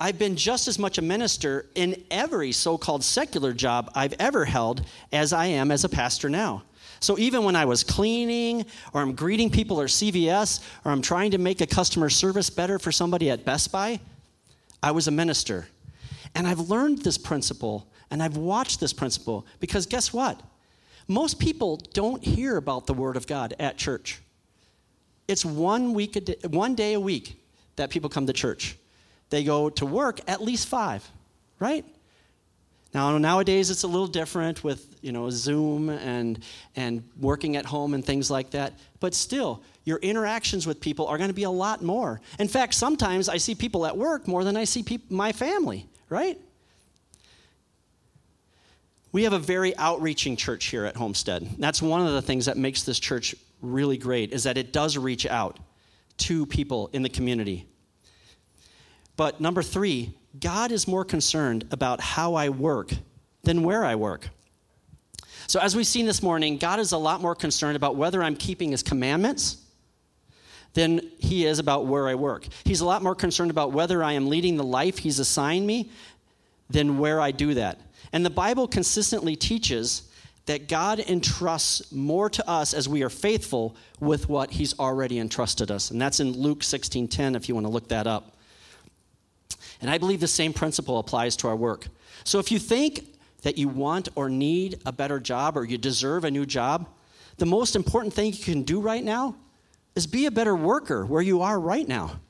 I've 0.00 0.18
been 0.18 0.34
just 0.34 0.66
as 0.66 0.78
much 0.78 0.98
a 0.98 1.02
minister 1.02 1.66
in 1.74 2.02
every 2.10 2.50
so 2.50 2.76
called 2.76 3.04
secular 3.04 3.52
job 3.52 3.90
I've 3.94 4.14
ever 4.18 4.44
held 4.44 4.84
as 5.12 5.32
I 5.32 5.46
am 5.46 5.70
as 5.70 5.84
a 5.84 5.88
pastor 5.88 6.28
now. 6.28 6.64
So 6.98 7.18
even 7.18 7.44
when 7.44 7.54
I 7.54 7.64
was 7.64 7.84
cleaning, 7.84 8.64
or 8.92 9.02
I'm 9.02 9.14
greeting 9.14 9.50
people 9.50 9.80
at 9.82 9.88
CVS, 9.88 10.64
or 10.84 10.90
I'm 10.90 11.02
trying 11.02 11.30
to 11.32 11.38
make 11.38 11.60
a 11.60 11.66
customer 11.66 12.10
service 12.10 12.50
better 12.50 12.78
for 12.78 12.90
somebody 12.90 13.30
at 13.30 13.44
Best 13.44 13.70
Buy, 13.70 14.00
I 14.82 14.90
was 14.90 15.06
a 15.06 15.10
minister. 15.10 15.68
And 16.34 16.46
I've 16.46 16.70
learned 16.70 16.98
this 16.98 17.18
principle 17.18 17.86
and 18.10 18.22
I've 18.22 18.36
watched 18.36 18.80
this 18.80 18.92
principle 18.92 19.46
because 19.60 19.86
guess 19.86 20.12
what? 20.12 20.40
Most 21.06 21.38
people 21.38 21.76
don't 21.92 22.22
hear 22.24 22.56
about 22.56 22.86
the 22.86 22.94
Word 22.94 23.16
of 23.16 23.26
God 23.26 23.54
at 23.58 23.76
church. 23.76 24.20
It's 25.28 25.44
one 25.44 25.94
week, 25.94 26.24
day, 26.24 26.36
one 26.48 26.74
day 26.74 26.94
a 26.94 27.00
week 27.00 27.40
that 27.76 27.90
people 27.90 28.10
come 28.10 28.26
to 28.26 28.32
church. 28.32 28.76
They 29.30 29.44
go 29.44 29.70
to 29.70 29.86
work 29.86 30.20
at 30.28 30.42
least 30.42 30.68
five, 30.68 31.08
right? 31.58 31.84
Now 32.94 33.18
nowadays 33.18 33.70
it's 33.70 33.82
a 33.82 33.88
little 33.88 34.06
different 34.06 34.62
with 34.62 34.96
you 35.02 35.10
know 35.10 35.28
Zoom 35.28 35.88
and 35.88 36.38
and 36.76 37.02
working 37.20 37.56
at 37.56 37.66
home 37.66 37.92
and 37.92 38.04
things 38.04 38.30
like 38.30 38.50
that. 38.52 38.74
But 39.00 39.14
still, 39.14 39.62
your 39.84 39.98
interactions 39.98 40.66
with 40.66 40.80
people 40.80 41.08
are 41.08 41.18
going 41.18 41.28
to 41.28 41.34
be 41.34 41.42
a 41.42 41.50
lot 41.50 41.82
more. 41.82 42.20
In 42.38 42.46
fact, 42.46 42.74
sometimes 42.74 43.28
I 43.28 43.38
see 43.38 43.54
people 43.56 43.84
at 43.84 43.96
work 43.96 44.28
more 44.28 44.44
than 44.44 44.56
I 44.56 44.64
see 44.64 44.84
my 45.10 45.32
family, 45.32 45.88
right? 46.08 46.38
We 49.14 49.22
have 49.22 49.32
a 49.32 49.38
very 49.38 49.76
outreaching 49.76 50.36
church 50.36 50.64
here 50.64 50.86
at 50.86 50.96
Homestead. 50.96 51.48
That's 51.60 51.80
one 51.80 52.04
of 52.04 52.14
the 52.14 52.20
things 52.20 52.46
that 52.46 52.56
makes 52.56 52.82
this 52.82 52.98
church 52.98 53.32
really 53.62 53.96
great 53.96 54.32
is 54.32 54.42
that 54.42 54.58
it 54.58 54.72
does 54.72 54.98
reach 54.98 55.24
out 55.24 55.60
to 56.16 56.46
people 56.46 56.90
in 56.92 57.04
the 57.04 57.08
community. 57.08 57.64
But 59.16 59.40
number 59.40 59.62
3, 59.62 60.12
God 60.40 60.72
is 60.72 60.88
more 60.88 61.04
concerned 61.04 61.64
about 61.70 62.00
how 62.00 62.34
I 62.34 62.48
work 62.48 62.90
than 63.44 63.62
where 63.62 63.84
I 63.84 63.94
work. 63.94 64.30
So, 65.46 65.60
as 65.60 65.76
we've 65.76 65.86
seen 65.86 66.06
this 66.06 66.20
morning, 66.20 66.58
God 66.58 66.80
is 66.80 66.90
a 66.90 66.98
lot 66.98 67.20
more 67.20 67.36
concerned 67.36 67.76
about 67.76 67.94
whether 67.94 68.20
I'm 68.20 68.34
keeping 68.34 68.72
his 68.72 68.82
commandments 68.82 69.58
than 70.72 71.08
he 71.20 71.46
is 71.46 71.60
about 71.60 71.86
where 71.86 72.08
I 72.08 72.16
work. 72.16 72.48
He's 72.64 72.80
a 72.80 72.84
lot 72.84 73.00
more 73.00 73.14
concerned 73.14 73.52
about 73.52 73.70
whether 73.70 74.02
I 74.02 74.14
am 74.14 74.28
leading 74.28 74.56
the 74.56 74.64
life 74.64 74.98
he's 74.98 75.20
assigned 75.20 75.68
me 75.68 75.92
than 76.68 76.98
where 76.98 77.20
I 77.20 77.30
do 77.30 77.54
that. 77.54 77.78
And 78.14 78.24
the 78.24 78.30
Bible 78.30 78.68
consistently 78.68 79.34
teaches 79.34 80.04
that 80.46 80.68
God 80.68 81.00
entrusts 81.00 81.90
more 81.90 82.30
to 82.30 82.48
us 82.48 82.72
as 82.72 82.88
we 82.88 83.02
are 83.02 83.10
faithful 83.10 83.74
with 83.98 84.28
what 84.28 84.52
he's 84.52 84.78
already 84.78 85.18
entrusted 85.18 85.68
us. 85.68 85.90
And 85.90 86.00
that's 86.00 86.20
in 86.20 86.30
Luke 86.30 86.62
16:10 86.62 87.34
if 87.34 87.48
you 87.48 87.56
want 87.56 87.66
to 87.66 87.72
look 87.72 87.88
that 87.88 88.06
up. 88.06 88.36
And 89.80 89.90
I 89.90 89.98
believe 89.98 90.20
the 90.20 90.28
same 90.28 90.52
principle 90.52 91.00
applies 91.00 91.34
to 91.38 91.48
our 91.48 91.56
work. 91.56 91.88
So 92.22 92.38
if 92.38 92.52
you 92.52 92.60
think 92.60 93.18
that 93.42 93.58
you 93.58 93.66
want 93.66 94.08
or 94.14 94.30
need 94.30 94.80
a 94.86 94.92
better 94.92 95.18
job 95.18 95.56
or 95.56 95.64
you 95.64 95.76
deserve 95.76 96.24
a 96.24 96.30
new 96.30 96.46
job, 96.46 96.86
the 97.38 97.46
most 97.46 97.74
important 97.74 98.14
thing 98.14 98.32
you 98.32 98.44
can 98.44 98.62
do 98.62 98.80
right 98.80 99.02
now 99.02 99.34
is 99.96 100.06
be 100.06 100.26
a 100.26 100.30
better 100.30 100.54
worker 100.54 101.04
where 101.04 101.20
you 101.20 101.42
are 101.42 101.58
right 101.58 101.88
now. 101.88 102.20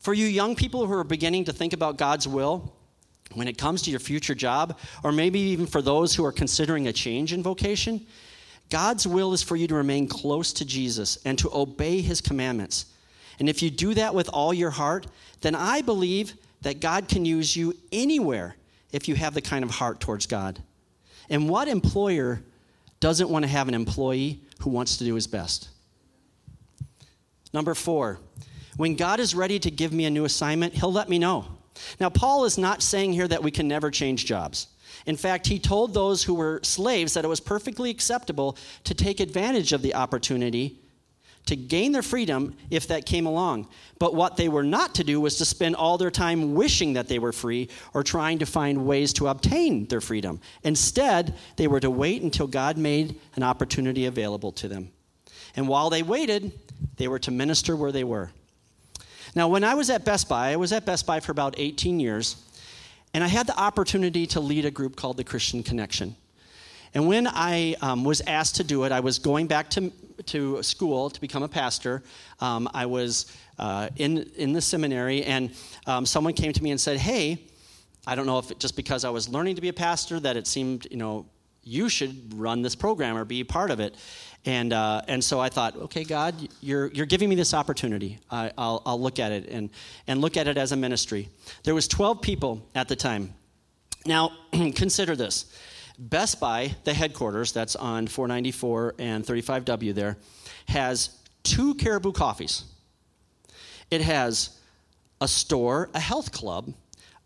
For 0.00 0.12
you 0.12 0.26
young 0.26 0.56
people 0.56 0.88
who 0.88 0.94
are 0.94 1.04
beginning 1.04 1.44
to 1.44 1.52
think 1.52 1.72
about 1.72 1.98
God's 1.98 2.26
will, 2.26 2.74
when 3.34 3.48
it 3.48 3.58
comes 3.58 3.82
to 3.82 3.90
your 3.90 4.00
future 4.00 4.34
job, 4.34 4.78
or 5.04 5.12
maybe 5.12 5.38
even 5.38 5.66
for 5.66 5.82
those 5.82 6.14
who 6.14 6.24
are 6.24 6.32
considering 6.32 6.88
a 6.88 6.92
change 6.92 7.32
in 7.32 7.42
vocation, 7.42 8.04
God's 8.70 9.06
will 9.06 9.32
is 9.32 9.42
for 9.42 9.56
you 9.56 9.66
to 9.68 9.74
remain 9.74 10.06
close 10.06 10.52
to 10.54 10.64
Jesus 10.64 11.18
and 11.24 11.38
to 11.38 11.50
obey 11.52 12.00
his 12.00 12.20
commandments. 12.20 12.86
And 13.38 13.48
if 13.48 13.62
you 13.62 13.70
do 13.70 13.94
that 13.94 14.14
with 14.14 14.28
all 14.28 14.52
your 14.54 14.70
heart, 14.70 15.06
then 15.40 15.54
I 15.54 15.82
believe 15.82 16.34
that 16.62 16.80
God 16.80 17.08
can 17.08 17.24
use 17.24 17.56
you 17.56 17.74
anywhere 17.90 18.56
if 18.92 19.08
you 19.08 19.14
have 19.14 19.34
the 19.34 19.40
kind 19.40 19.64
of 19.64 19.70
heart 19.70 20.00
towards 20.00 20.26
God. 20.26 20.62
And 21.28 21.48
what 21.48 21.68
employer 21.68 22.42
doesn't 23.00 23.30
want 23.30 23.44
to 23.44 23.48
have 23.48 23.68
an 23.68 23.74
employee 23.74 24.40
who 24.60 24.70
wants 24.70 24.98
to 24.98 25.04
do 25.04 25.14
his 25.14 25.26
best? 25.26 25.68
Number 27.52 27.74
four, 27.74 28.20
when 28.76 28.94
God 28.94 29.20
is 29.20 29.34
ready 29.34 29.58
to 29.58 29.70
give 29.70 29.92
me 29.92 30.04
a 30.04 30.10
new 30.10 30.24
assignment, 30.24 30.74
he'll 30.74 30.92
let 30.92 31.08
me 31.08 31.18
know. 31.18 31.46
Now, 31.98 32.10
Paul 32.10 32.44
is 32.44 32.58
not 32.58 32.82
saying 32.82 33.12
here 33.12 33.28
that 33.28 33.42
we 33.42 33.50
can 33.50 33.68
never 33.68 33.90
change 33.90 34.26
jobs. 34.26 34.68
In 35.06 35.16
fact, 35.16 35.46
he 35.46 35.58
told 35.58 35.94
those 35.94 36.24
who 36.24 36.34
were 36.34 36.60
slaves 36.62 37.14
that 37.14 37.24
it 37.24 37.28
was 37.28 37.40
perfectly 37.40 37.90
acceptable 37.90 38.56
to 38.84 38.94
take 38.94 39.20
advantage 39.20 39.72
of 39.72 39.82
the 39.82 39.94
opportunity 39.94 40.78
to 41.46 41.56
gain 41.56 41.92
their 41.92 42.02
freedom 42.02 42.54
if 42.70 42.86
that 42.88 43.06
came 43.06 43.26
along. 43.26 43.66
But 43.98 44.14
what 44.14 44.36
they 44.36 44.48
were 44.48 44.62
not 44.62 44.94
to 44.96 45.04
do 45.04 45.20
was 45.20 45.38
to 45.38 45.44
spend 45.44 45.74
all 45.74 45.98
their 45.98 46.10
time 46.10 46.54
wishing 46.54 46.92
that 46.94 47.08
they 47.08 47.18
were 47.18 47.32
free 47.32 47.68
or 47.94 48.02
trying 48.02 48.38
to 48.38 48.46
find 48.46 48.86
ways 48.86 49.12
to 49.14 49.28
obtain 49.28 49.86
their 49.86 50.00
freedom. 50.00 50.40
Instead, 50.62 51.34
they 51.56 51.66
were 51.66 51.80
to 51.80 51.90
wait 51.90 52.22
until 52.22 52.46
God 52.46 52.76
made 52.76 53.18
an 53.36 53.42
opportunity 53.42 54.06
available 54.06 54.52
to 54.52 54.68
them. 54.68 54.92
And 55.56 55.66
while 55.66 55.90
they 55.90 56.02
waited, 56.02 56.52
they 56.96 57.08
were 57.08 57.18
to 57.20 57.30
minister 57.30 57.74
where 57.74 57.92
they 57.92 58.04
were. 58.04 58.30
Now, 59.34 59.48
when 59.48 59.62
I 59.62 59.74
was 59.74 59.90
at 59.90 60.04
Best 60.04 60.28
Buy, 60.28 60.52
I 60.52 60.56
was 60.56 60.72
at 60.72 60.84
Best 60.84 61.06
Buy 61.06 61.20
for 61.20 61.32
about 61.32 61.54
18 61.56 62.00
years, 62.00 62.36
and 63.14 63.22
I 63.22 63.28
had 63.28 63.46
the 63.46 63.58
opportunity 63.58 64.26
to 64.28 64.40
lead 64.40 64.64
a 64.64 64.70
group 64.70 64.96
called 64.96 65.16
the 65.16 65.24
Christian 65.24 65.62
Connection. 65.62 66.16
And 66.94 67.06
when 67.06 67.28
I 67.28 67.76
um, 67.80 68.02
was 68.02 68.20
asked 68.22 68.56
to 68.56 68.64
do 68.64 68.84
it, 68.84 68.92
I 68.92 69.00
was 69.00 69.20
going 69.20 69.46
back 69.46 69.70
to, 69.70 69.92
to 70.26 70.62
school 70.62 71.10
to 71.10 71.20
become 71.20 71.44
a 71.44 71.48
pastor. 71.48 72.02
Um, 72.40 72.68
I 72.74 72.86
was 72.86 73.36
uh, 73.58 73.90
in, 73.96 74.18
in 74.36 74.52
the 74.52 74.60
seminary, 74.60 75.22
and 75.22 75.52
um, 75.86 76.04
someone 76.04 76.32
came 76.32 76.52
to 76.52 76.62
me 76.62 76.72
and 76.72 76.80
said, 76.80 76.98
Hey, 76.98 77.38
I 78.06 78.16
don't 78.16 78.26
know 78.26 78.38
if 78.38 78.50
it, 78.50 78.58
just 78.58 78.74
because 78.74 79.04
I 79.04 79.10
was 79.10 79.28
learning 79.28 79.54
to 79.56 79.60
be 79.60 79.68
a 79.68 79.72
pastor 79.72 80.18
that 80.20 80.36
it 80.36 80.48
seemed, 80.48 80.88
you 80.90 80.96
know, 80.96 81.26
you 81.62 81.88
should 81.88 82.34
run 82.34 82.62
this 82.62 82.74
program 82.74 83.16
or 83.16 83.24
be 83.24 83.44
part 83.44 83.70
of 83.70 83.78
it. 83.78 83.94
And, 84.46 84.72
uh, 84.72 85.02
and 85.06 85.22
so 85.22 85.38
I 85.38 85.50
thought, 85.50 85.76
okay, 85.76 86.04
God, 86.04 86.34
you're, 86.62 86.86
you're 86.88 87.06
giving 87.06 87.28
me 87.28 87.34
this 87.34 87.52
opportunity. 87.52 88.18
I, 88.30 88.52
will 88.56 88.82
I'll 88.86 89.00
look 89.00 89.18
at 89.18 89.32
it 89.32 89.48
and, 89.48 89.68
and 90.06 90.20
look 90.20 90.36
at 90.36 90.48
it 90.48 90.56
as 90.56 90.72
a 90.72 90.76
ministry. 90.76 91.28
There 91.64 91.74
was 91.74 91.86
12 91.86 92.22
people 92.22 92.66
at 92.74 92.88
the 92.88 92.96
time. 92.96 93.34
Now, 94.06 94.32
consider 94.52 95.14
this. 95.14 95.54
Best 95.98 96.40
Buy, 96.40 96.74
the 96.84 96.94
headquarters, 96.94 97.52
that's 97.52 97.76
on 97.76 98.06
494 98.06 98.94
and 98.98 99.24
35W 99.24 99.94
there, 99.94 100.16
has 100.66 101.18
two 101.42 101.74
Caribou 101.74 102.12
coffees. 102.12 102.64
It 103.90 104.00
has 104.00 104.58
a 105.20 105.28
store, 105.28 105.90
a 105.92 106.00
health 106.00 106.32
club, 106.32 106.72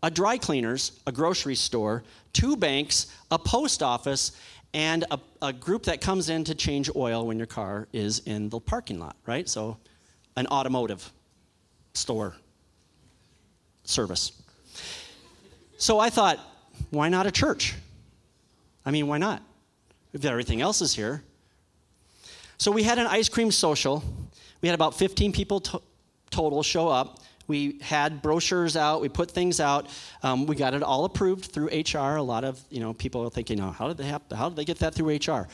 a 0.03 0.11
dry 0.11 0.37
cleaners, 0.37 0.99
a 1.07 1.11
grocery 1.11 1.55
store, 1.55 2.03
two 2.33 2.57
banks, 2.57 3.07
a 3.31 3.39
post 3.39 3.81
office, 3.81 4.33
and 4.75 5.05
a, 5.09 5.19
a, 5.41 5.53
group 5.53 5.83
that 5.83 6.01
comes 6.01 6.29
in 6.29 6.43
to 6.43 6.53
change 6.53 6.89
oil 6.97 7.25
when 7.25 7.37
your 7.37 7.47
car 7.47 7.87
is 7.93 8.19
in 8.25 8.49
the 8.49 8.59
parking 8.59 8.99
lot, 8.99 9.15
right? 9.25 9.47
So, 9.47 9.77
an 10.35 10.47
automotive 10.47 11.13
store 11.93 12.35
service. 13.85 14.33
So 15.77 15.97
I 15.97 16.09
thought, 16.09 16.39
why 16.89 17.07
not 17.07 17.25
a 17.25 17.31
church? 17.31 17.73
I 18.85 18.91
mean, 18.91 19.07
why 19.07 19.17
not? 19.17 19.41
If 20.11 20.25
everything 20.25 20.59
else 20.59 20.81
is 20.81 20.93
here. 20.93 21.23
So 22.57 22.69
we 22.69 22.83
had 22.83 22.99
an 22.99 23.07
ice 23.07 23.29
cream 23.29 23.51
social. 23.51 24.03
We 24.61 24.67
had 24.67 24.75
about 24.75 24.93
15 24.93 25.31
people 25.31 25.61
to- 25.61 25.81
total 26.31 26.63
show 26.63 26.89
up. 26.89 27.19
We 27.47 27.79
had 27.81 28.21
brochures 28.21 28.75
out. 28.75 29.01
We 29.01 29.09
put 29.09 29.31
things 29.31 29.59
out. 29.59 29.87
Um, 30.23 30.45
we 30.45 30.55
got 30.55 30.73
it 30.73 30.83
all 30.83 31.05
approved 31.05 31.45
through 31.45 31.67
HR. 31.67 32.17
A 32.17 32.23
lot 32.23 32.43
of 32.43 32.59
you 32.69 32.79
know 32.79 32.93
people 32.93 33.23
are 33.23 33.29
thinking, 33.29 33.61
oh, 33.61 33.71
how 33.71 33.87
did 33.87 33.97
they 33.97 34.05
have, 34.05 34.21
how 34.35 34.49
did 34.49 34.55
they 34.55 34.65
get 34.65 34.79
that 34.79 34.93
through 34.93 35.15
HR? 35.15 35.47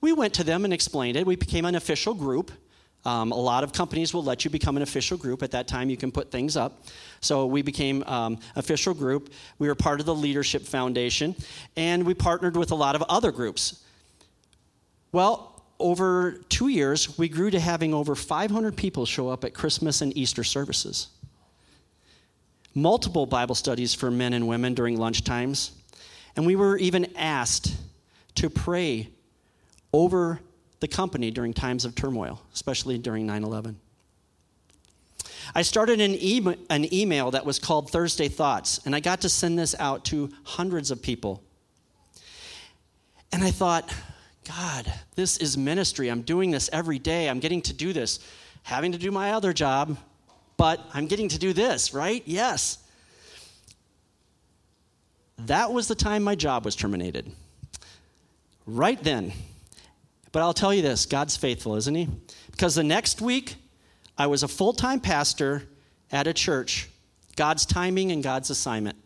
We 0.00 0.12
went 0.12 0.34
to 0.34 0.44
them 0.44 0.64
and 0.64 0.72
explained 0.72 1.16
it. 1.16 1.26
We 1.26 1.36
became 1.36 1.64
an 1.64 1.74
official 1.74 2.14
group. 2.14 2.52
Um, 3.04 3.32
a 3.32 3.36
lot 3.36 3.64
of 3.64 3.72
companies 3.72 4.12
will 4.12 4.24
let 4.24 4.44
you 4.44 4.50
become 4.50 4.76
an 4.76 4.82
official 4.82 5.16
group. 5.16 5.42
At 5.42 5.52
that 5.52 5.68
time, 5.68 5.88
you 5.88 5.96
can 5.96 6.12
put 6.12 6.30
things 6.30 6.56
up. 6.56 6.84
So 7.20 7.46
we 7.46 7.62
became 7.62 8.02
um, 8.04 8.38
official 8.56 8.92
group. 8.92 9.32
We 9.58 9.68
were 9.68 9.74
part 9.74 10.00
of 10.00 10.06
the 10.06 10.14
Leadership 10.14 10.62
Foundation, 10.62 11.34
and 11.76 12.04
we 12.04 12.14
partnered 12.14 12.56
with 12.56 12.70
a 12.70 12.74
lot 12.74 12.96
of 12.96 13.02
other 13.08 13.32
groups. 13.32 13.82
Well, 15.12 15.62
over 15.78 16.32
two 16.48 16.68
years, 16.68 17.16
we 17.18 17.28
grew 17.28 17.50
to 17.50 17.60
having 17.60 17.94
over 17.94 18.14
500 18.14 18.76
people 18.76 19.06
show 19.06 19.28
up 19.28 19.44
at 19.44 19.54
Christmas 19.54 20.00
and 20.00 20.16
Easter 20.16 20.44
services. 20.44 21.08
Multiple 22.82 23.26
Bible 23.26 23.54
studies 23.54 23.94
for 23.94 24.10
men 24.10 24.32
and 24.32 24.46
women 24.46 24.74
during 24.74 24.96
lunch 24.96 25.24
times. 25.24 25.72
And 26.36 26.46
we 26.46 26.56
were 26.56 26.78
even 26.78 27.16
asked 27.16 27.74
to 28.36 28.48
pray 28.48 29.08
over 29.92 30.40
the 30.80 30.88
company 30.88 31.30
during 31.30 31.52
times 31.52 31.84
of 31.84 31.94
turmoil, 31.94 32.40
especially 32.54 32.98
during 32.98 33.26
9 33.26 33.42
11. 33.42 33.80
I 35.54 35.62
started 35.62 36.00
an, 36.00 36.14
e- 36.14 36.56
an 36.70 36.92
email 36.94 37.30
that 37.30 37.44
was 37.44 37.58
called 37.58 37.90
Thursday 37.90 38.28
Thoughts, 38.28 38.80
and 38.84 38.94
I 38.94 39.00
got 39.00 39.22
to 39.22 39.28
send 39.28 39.58
this 39.58 39.74
out 39.78 40.04
to 40.06 40.30
hundreds 40.44 40.90
of 40.90 41.02
people. 41.02 41.42
And 43.32 43.42
I 43.42 43.50
thought, 43.50 43.92
God, 44.46 44.92
this 45.16 45.36
is 45.38 45.58
ministry. 45.58 46.10
I'm 46.10 46.22
doing 46.22 46.50
this 46.50 46.70
every 46.72 46.98
day. 46.98 47.28
I'm 47.28 47.40
getting 47.40 47.62
to 47.62 47.72
do 47.72 47.92
this, 47.92 48.20
having 48.62 48.92
to 48.92 48.98
do 48.98 49.10
my 49.10 49.32
other 49.32 49.52
job, 49.52 49.98
but 50.58 50.80
I'm 50.92 51.06
getting 51.06 51.28
to 51.30 51.38
do 51.38 51.54
this, 51.54 51.94
right? 51.94 52.22
Yes. 52.26 52.78
That 55.38 55.72
was 55.72 55.88
the 55.88 55.94
time 55.94 56.22
my 56.22 56.34
job 56.34 56.66
was 56.66 56.76
terminated. 56.76 57.30
Right 58.66 59.02
then. 59.02 59.32
But 60.32 60.42
I'll 60.42 60.52
tell 60.52 60.74
you 60.74 60.82
this 60.82 61.06
God's 61.06 61.36
faithful, 61.36 61.76
isn't 61.76 61.94
He? 61.94 62.08
Because 62.50 62.74
the 62.74 62.84
next 62.84 63.22
week, 63.22 63.54
I 64.18 64.26
was 64.26 64.42
a 64.42 64.48
full 64.48 64.74
time 64.74 65.00
pastor 65.00 65.62
at 66.10 66.26
a 66.26 66.34
church, 66.34 66.88
God's 67.36 67.64
timing 67.64 68.12
and 68.12 68.22
God's 68.22 68.50
assignment. 68.50 68.96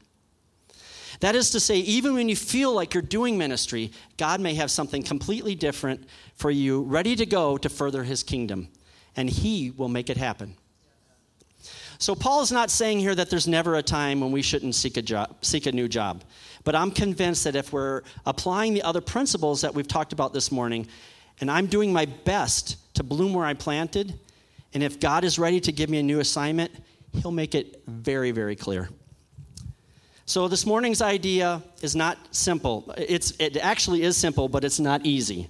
That 1.20 1.36
is 1.36 1.50
to 1.50 1.60
say, 1.60 1.76
even 1.76 2.14
when 2.14 2.28
you 2.28 2.34
feel 2.34 2.72
like 2.72 2.94
you're 2.94 3.02
doing 3.02 3.38
ministry, 3.38 3.92
God 4.16 4.40
may 4.40 4.54
have 4.54 4.70
something 4.70 5.02
completely 5.02 5.54
different 5.54 6.08
for 6.34 6.50
you, 6.50 6.82
ready 6.82 7.14
to 7.14 7.26
go 7.26 7.58
to 7.58 7.68
further 7.68 8.02
his 8.02 8.22
kingdom, 8.22 8.68
and 9.14 9.28
he 9.28 9.70
will 9.70 9.88
make 9.88 10.10
it 10.10 10.16
happen. 10.16 10.56
So, 12.02 12.16
Paul 12.16 12.42
is 12.42 12.50
not 12.50 12.68
saying 12.68 12.98
here 12.98 13.14
that 13.14 13.30
there's 13.30 13.46
never 13.46 13.76
a 13.76 13.82
time 13.82 14.20
when 14.20 14.32
we 14.32 14.42
shouldn't 14.42 14.74
seek 14.74 14.96
a, 14.96 15.02
job, 15.02 15.36
seek 15.40 15.66
a 15.66 15.72
new 15.72 15.86
job. 15.86 16.24
But 16.64 16.74
I'm 16.74 16.90
convinced 16.90 17.44
that 17.44 17.54
if 17.54 17.72
we're 17.72 18.02
applying 18.26 18.74
the 18.74 18.82
other 18.82 19.00
principles 19.00 19.60
that 19.60 19.72
we've 19.72 19.86
talked 19.86 20.12
about 20.12 20.32
this 20.32 20.50
morning, 20.50 20.88
and 21.40 21.48
I'm 21.48 21.66
doing 21.66 21.92
my 21.92 22.06
best 22.06 22.76
to 22.94 23.04
bloom 23.04 23.32
where 23.32 23.46
I 23.46 23.54
planted, 23.54 24.18
and 24.74 24.82
if 24.82 24.98
God 24.98 25.22
is 25.22 25.38
ready 25.38 25.60
to 25.60 25.70
give 25.70 25.90
me 25.90 25.98
a 25.98 26.02
new 26.02 26.18
assignment, 26.18 26.72
He'll 27.12 27.30
make 27.30 27.54
it 27.54 27.84
very, 27.86 28.32
very 28.32 28.56
clear. 28.56 28.88
So 30.26 30.48
this 30.48 30.66
morning's 30.66 31.02
idea 31.02 31.62
is 31.82 31.94
not 31.94 32.18
simple. 32.32 32.92
It's, 32.98 33.32
it 33.38 33.58
actually 33.58 34.02
is 34.02 34.16
simple, 34.16 34.48
but 34.48 34.64
it's 34.64 34.80
not 34.80 35.06
easy. 35.06 35.48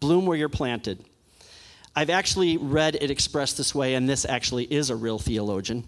Bloom 0.00 0.26
where 0.26 0.36
you're 0.36 0.48
planted. 0.48 1.04
I've 1.94 2.10
actually 2.10 2.56
read 2.56 2.96
it 2.96 3.10
expressed 3.10 3.58
this 3.58 3.74
way, 3.74 3.94
and 3.94 4.08
this 4.08 4.24
actually 4.24 4.64
is 4.64 4.90
a 4.90 4.96
real 4.96 5.18
theologian. 5.18 5.84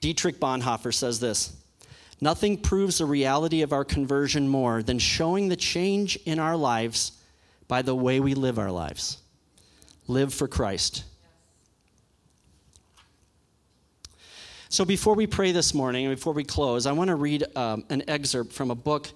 Dietrich 0.00 0.38
Bonhoeffer 0.38 0.92
says 0.92 1.20
this 1.20 1.56
Nothing 2.20 2.58
proves 2.58 2.98
the 2.98 3.06
reality 3.06 3.62
of 3.62 3.72
our 3.72 3.84
conversion 3.84 4.46
more 4.48 4.82
than 4.82 4.98
showing 4.98 5.48
the 5.48 5.56
change 5.56 6.16
in 6.24 6.38
our 6.38 6.56
lives 6.56 7.12
by 7.66 7.82
the 7.82 7.94
way 7.94 8.20
we 8.20 8.34
live 8.34 8.58
our 8.58 8.70
lives. 8.70 9.18
Live 10.06 10.34
for 10.34 10.46
Christ. 10.46 11.04
So 14.68 14.84
before 14.84 15.14
we 15.14 15.26
pray 15.26 15.52
this 15.52 15.74
morning, 15.74 16.06
and 16.06 16.14
before 16.14 16.32
we 16.32 16.44
close, 16.44 16.86
I 16.86 16.92
want 16.92 17.08
to 17.08 17.14
read 17.14 17.44
um, 17.56 17.84
an 17.90 18.02
excerpt 18.08 18.52
from 18.52 18.70
a 18.70 18.74
book 18.74 19.08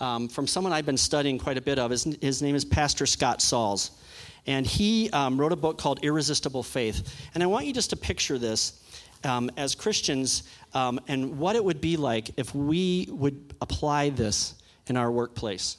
um, 0.00 0.28
from 0.28 0.46
someone 0.46 0.72
I've 0.72 0.86
been 0.86 0.96
studying 0.96 1.38
quite 1.38 1.56
a 1.56 1.62
bit 1.62 1.78
of. 1.78 1.90
His, 1.90 2.04
his 2.20 2.42
name 2.42 2.54
is 2.54 2.64
Pastor 2.64 3.06
Scott 3.06 3.40
Sauls. 3.40 3.92
And 4.46 4.66
he 4.66 5.10
um, 5.10 5.38
wrote 5.38 5.52
a 5.52 5.56
book 5.56 5.78
called 5.78 6.00
Irresistible 6.02 6.62
Faith. 6.62 7.14
And 7.34 7.42
I 7.42 7.46
want 7.46 7.66
you 7.66 7.72
just 7.72 7.90
to 7.90 7.96
picture 7.96 8.38
this 8.38 8.82
um, 9.24 9.50
as 9.56 9.74
Christians 9.74 10.44
um, 10.74 11.00
and 11.08 11.38
what 11.38 11.56
it 11.56 11.64
would 11.64 11.80
be 11.80 11.96
like 11.96 12.30
if 12.36 12.54
we 12.54 13.08
would 13.10 13.54
apply 13.60 14.10
this 14.10 14.54
in 14.86 14.96
our 14.96 15.10
workplace. 15.10 15.76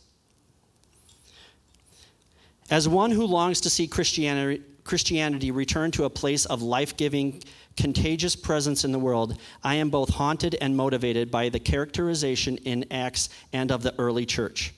As 2.70 2.88
one 2.88 3.12
who 3.12 3.26
longs 3.26 3.62
to 3.62 3.70
see 3.70 3.88
Christianity, 3.88 4.62
Christianity 4.84 5.52
return 5.52 5.92
to 5.92 6.06
a 6.06 6.10
place 6.10 6.46
of 6.46 6.62
life 6.62 6.98
giving 6.98 7.44
contagious 7.78 8.36
presence 8.36 8.84
in 8.84 8.92
the 8.92 9.00
world, 9.00 9.40
I 9.64 9.76
am 9.76 9.90
both 9.90 10.10
haunted 10.10 10.56
and 10.60 10.76
motivated 10.76 11.32
by 11.32 11.50
the 11.50 11.60
characterization 11.60 12.58
in 12.58 12.86
Acts 12.92 13.30
and 13.54 13.72
of 13.72 13.84
the 13.84 13.94
early 13.98 14.26
church. 14.26 14.74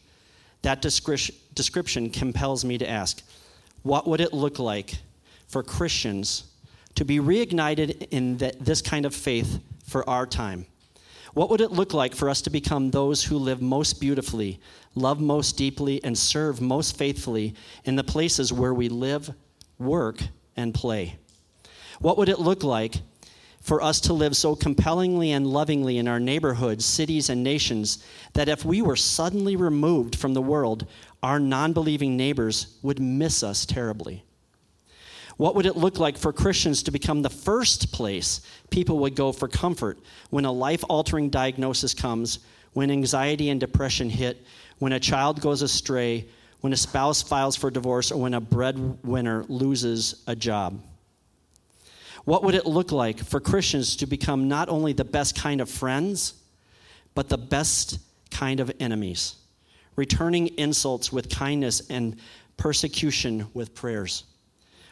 That 0.62 0.82
description 0.82 2.10
compels 2.12 2.64
me 2.64 2.78
to 2.78 2.90
ask 2.90 3.24
what 3.84 4.08
would 4.08 4.22
it 4.22 4.34
look 4.34 4.60
like 4.60 4.96
for 5.48 5.64
Christians 5.64 6.46
to 6.96 7.06
be 7.06 7.20
reignited 7.20 8.08
in 8.12 8.38
this 8.38 8.82
kind 8.82 9.06
of 9.06 9.16
faith 9.16 9.60
for 9.86 10.08
our 10.10 10.26
time? 10.26 10.66
What 11.34 11.50
would 11.50 11.62
it 11.62 11.72
look 11.72 11.94
like 11.94 12.14
for 12.14 12.30
us 12.30 12.42
to 12.42 12.50
become 12.50 12.92
those 12.92 13.24
who 13.24 13.38
live 13.38 13.62
most 13.62 14.02
beautifully, 14.02 14.60
love 14.96 15.22
most 15.22 15.58
deeply, 15.58 16.04
and 16.04 16.18
serve 16.18 16.60
most 16.60 16.98
faithfully 16.98 17.56
in 17.86 17.96
the 17.96 18.04
places 18.04 18.52
where 18.52 18.74
we 18.74 18.90
live, 18.90 19.34
work, 19.80 20.22
and 20.58 20.74
play? 20.74 21.18
What 22.00 22.18
would 22.18 22.30
it 22.30 22.40
look 22.40 22.64
like 22.64 22.96
for 23.62 23.82
us 23.82 24.02
to 24.02 24.14
live 24.14 24.36
so 24.36 24.56
compellingly 24.56 25.32
and 25.32 25.46
lovingly 25.48 26.00
in 26.00 26.08
our 26.08 26.20
neighborhoods, 26.20 26.84
cities, 26.84 27.30
and 27.30 27.44
nations 27.44 28.04
that 28.34 28.50
if 28.50 28.66
we 28.66 28.82
were 28.82 28.96
suddenly 28.96 29.56
removed 29.56 30.16
from 30.16 30.34
the 30.34 30.42
world, 30.42 30.88
our 31.24 31.40
non 31.40 31.74
believing 31.74 32.18
neighbors 32.18 32.78
would 32.82 33.00
miss 33.00 33.44
us 33.44 33.66
terribly? 33.66 34.24
What 35.38 35.56
would 35.56 35.66
it 35.66 35.76
look 35.76 35.98
like 35.98 36.18
for 36.18 36.32
Christians 36.32 36.84
to 36.84 36.92
become 36.92 37.22
the 37.22 37.30
first 37.30 37.92
place 37.92 38.42
people 38.70 39.00
would 39.00 39.16
go 39.16 39.32
for 39.32 39.48
comfort 39.48 40.00
when 40.30 40.46
a 40.46 40.52
life 40.52 40.84
altering 40.88 41.30
diagnosis 41.30 41.94
comes, 41.94 42.40
when 42.74 42.92
anxiety 42.92 43.50
and 43.50 43.60
depression 43.60 44.10
hit, 44.10 44.46
when 44.80 44.94
a 44.94 45.00
child 45.00 45.42
goes 45.42 45.62
astray, 45.62 46.28
when 46.60 46.74
a 46.74 46.78
spouse 46.78 47.22
files 47.22 47.56
for 47.56 47.72
divorce, 47.72 48.12
or 48.12 48.22
when 48.22 48.36
a 48.36 48.42
breadwinner 48.42 49.44
loses 49.48 50.24
a 50.28 50.36
job? 50.36 50.80
What 52.24 52.44
would 52.44 52.56
it 52.56 52.68
look 52.68 52.92
like 52.92 53.20
for 53.20 53.40
Christians 53.40 53.96
to 53.98 54.06
become 54.06 54.48
not 54.48 54.70
only 54.70 54.94
the 54.94 55.04
best 55.04 55.36
kind 55.36 55.60
of 55.60 55.70
friends, 55.70 56.36
but 57.16 57.30
the 57.30 57.38
best 57.38 58.00
kind 58.30 58.60
of 58.60 58.72
enemies, 58.80 59.36
returning 59.96 60.48
insults 60.58 61.12
with 61.12 61.30
kindness 61.30 61.82
and 61.90 62.18
persecution 62.58 63.48
with 63.54 63.74
prayers? 63.74 64.26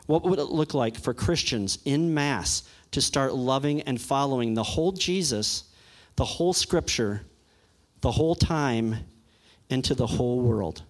What 0.08 0.24
would 0.24 0.40
it 0.40 0.46
look 0.46 0.74
like 0.74 0.98
for 0.98 1.14
Christians 1.14 1.78
in 1.86 2.14
mass 2.14 2.64
to 2.92 3.02
start 3.02 3.36
loving 3.36 3.82
and 3.82 4.02
following 4.02 4.56
the 4.56 4.64
whole 4.64 4.92
Jesus, 4.92 5.66
the 6.16 6.26
whole 6.26 6.54
scripture, 6.54 7.22
the 8.02 8.12
whole 8.12 8.36
time, 8.36 8.96
into 9.70 9.94
the 9.94 10.08
whole 10.08 10.42
world? 10.42 10.82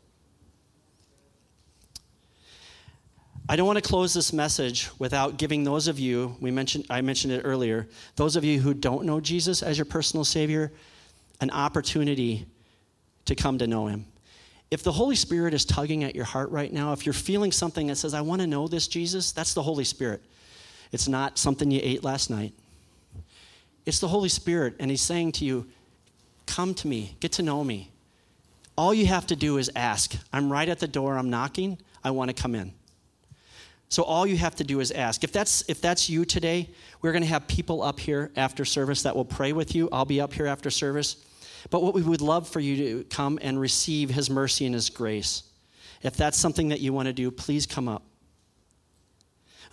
I 3.52 3.56
don't 3.56 3.66
want 3.66 3.78
to 3.78 3.90
close 3.90 4.14
this 4.14 4.32
message 4.32 4.90
without 5.00 5.38
giving 5.38 5.64
those 5.64 5.88
of 5.88 5.98
you, 5.98 6.38
we 6.40 6.52
mentioned, 6.52 6.86
I 6.88 7.02
mentioned 7.02 7.34
it 7.34 7.42
earlier, 7.44 7.90
those 8.16 8.36
of 8.36 8.44
you 8.44 8.60
who 8.60 8.76
don't 8.76 9.06
know 9.06 9.20
Jesus 9.20 9.64
as 9.64 9.76
your 9.76 9.86
personal 9.86 10.24
Savior, 10.24 10.72
an 11.42 11.50
opportunity 11.50 12.46
to 13.26 13.36
come 13.36 13.58
to 13.60 13.68
know 13.68 13.88
Him. 13.88 14.06
If 14.72 14.84
the 14.84 14.92
Holy 14.92 15.16
Spirit 15.16 15.54
is 15.54 15.66
tugging 15.66 16.04
at 16.04 16.16
your 16.16 16.26
heart 16.26 16.52
right 16.52 16.72
now, 16.72 16.94
if 16.94 17.06
you're 17.06 17.14
feeling 17.14 17.52
something 17.52 17.88
that 17.88 17.96
says, 17.96 18.14
I 18.14 18.22
want 18.22 18.42
to 18.42 18.48
know 18.48 18.68
this 18.68 18.88
Jesus, 18.88 19.32
that's 19.32 19.54
the 19.54 19.64
Holy 19.64 19.84
Spirit. 19.84 20.22
It's 20.92 21.08
not 21.08 21.38
something 21.38 21.72
you 21.72 21.80
ate 21.82 22.04
last 22.04 22.30
night. 22.30 22.54
It's 23.86 24.00
the 24.00 24.08
Holy 24.08 24.30
Spirit, 24.30 24.76
and 24.80 24.92
He's 24.92 25.02
saying 25.02 25.34
to 25.34 25.46
you, 25.46 25.68
Come 26.46 26.74
to 26.76 26.88
me, 26.88 27.16
get 27.20 27.34
to 27.34 27.44
know 27.44 27.64
me. 27.64 27.92
All 28.76 28.94
you 28.94 29.06
have 29.06 29.28
to 29.28 29.36
do 29.36 29.58
is 29.58 29.70
ask. 29.76 30.16
I'm 30.34 30.52
right 30.52 30.68
at 30.68 30.80
the 30.80 30.88
door, 30.88 31.18
I'm 31.18 31.30
knocking, 31.30 31.78
I 32.04 32.12
want 32.12 32.30
to 32.30 32.42
come 32.42 32.56
in. 32.56 32.74
So 33.90 34.04
all 34.04 34.28
you 34.28 34.38
have 34.38 34.56
to 34.58 34.64
do 34.64 34.80
is 34.80 34.92
ask. 34.92 35.24
If 35.24 35.32
that's 35.32 35.68
if 35.68 35.82
that's 35.82 36.10
you 36.10 36.24
today, 36.24 36.70
we're 37.02 37.12
going 37.12 37.24
to 37.24 37.30
have 37.30 37.48
people 37.48 37.82
up 37.82 38.00
here 38.00 38.32
after 38.36 38.64
service 38.64 39.04
that 39.04 39.16
will 39.16 39.26
pray 39.26 39.52
with 39.52 39.74
you. 39.74 39.90
I'll 39.92 40.06
be 40.06 40.22
up 40.22 40.32
here 40.32 40.46
after 40.46 40.70
service. 40.70 41.18
But 41.70 41.84
what 41.84 41.94
we 41.94 42.02
would 42.02 42.22
love 42.22 42.48
for 42.48 42.60
you 42.60 42.76
to 42.78 43.04
come 43.06 43.40
and 43.42 43.60
receive 43.60 44.10
his 44.10 44.30
mercy 44.30 44.66
and 44.66 44.74
his 44.74 44.90
grace. 44.90 45.44
If 46.02 46.16
that's 46.16 46.38
something 46.38 46.70
that 46.70 46.80
you 46.80 46.94
want 46.94 47.08
to 47.08 47.14
do, 47.14 47.32
please 47.32 47.66
come 47.66 47.88
up. 47.88 48.04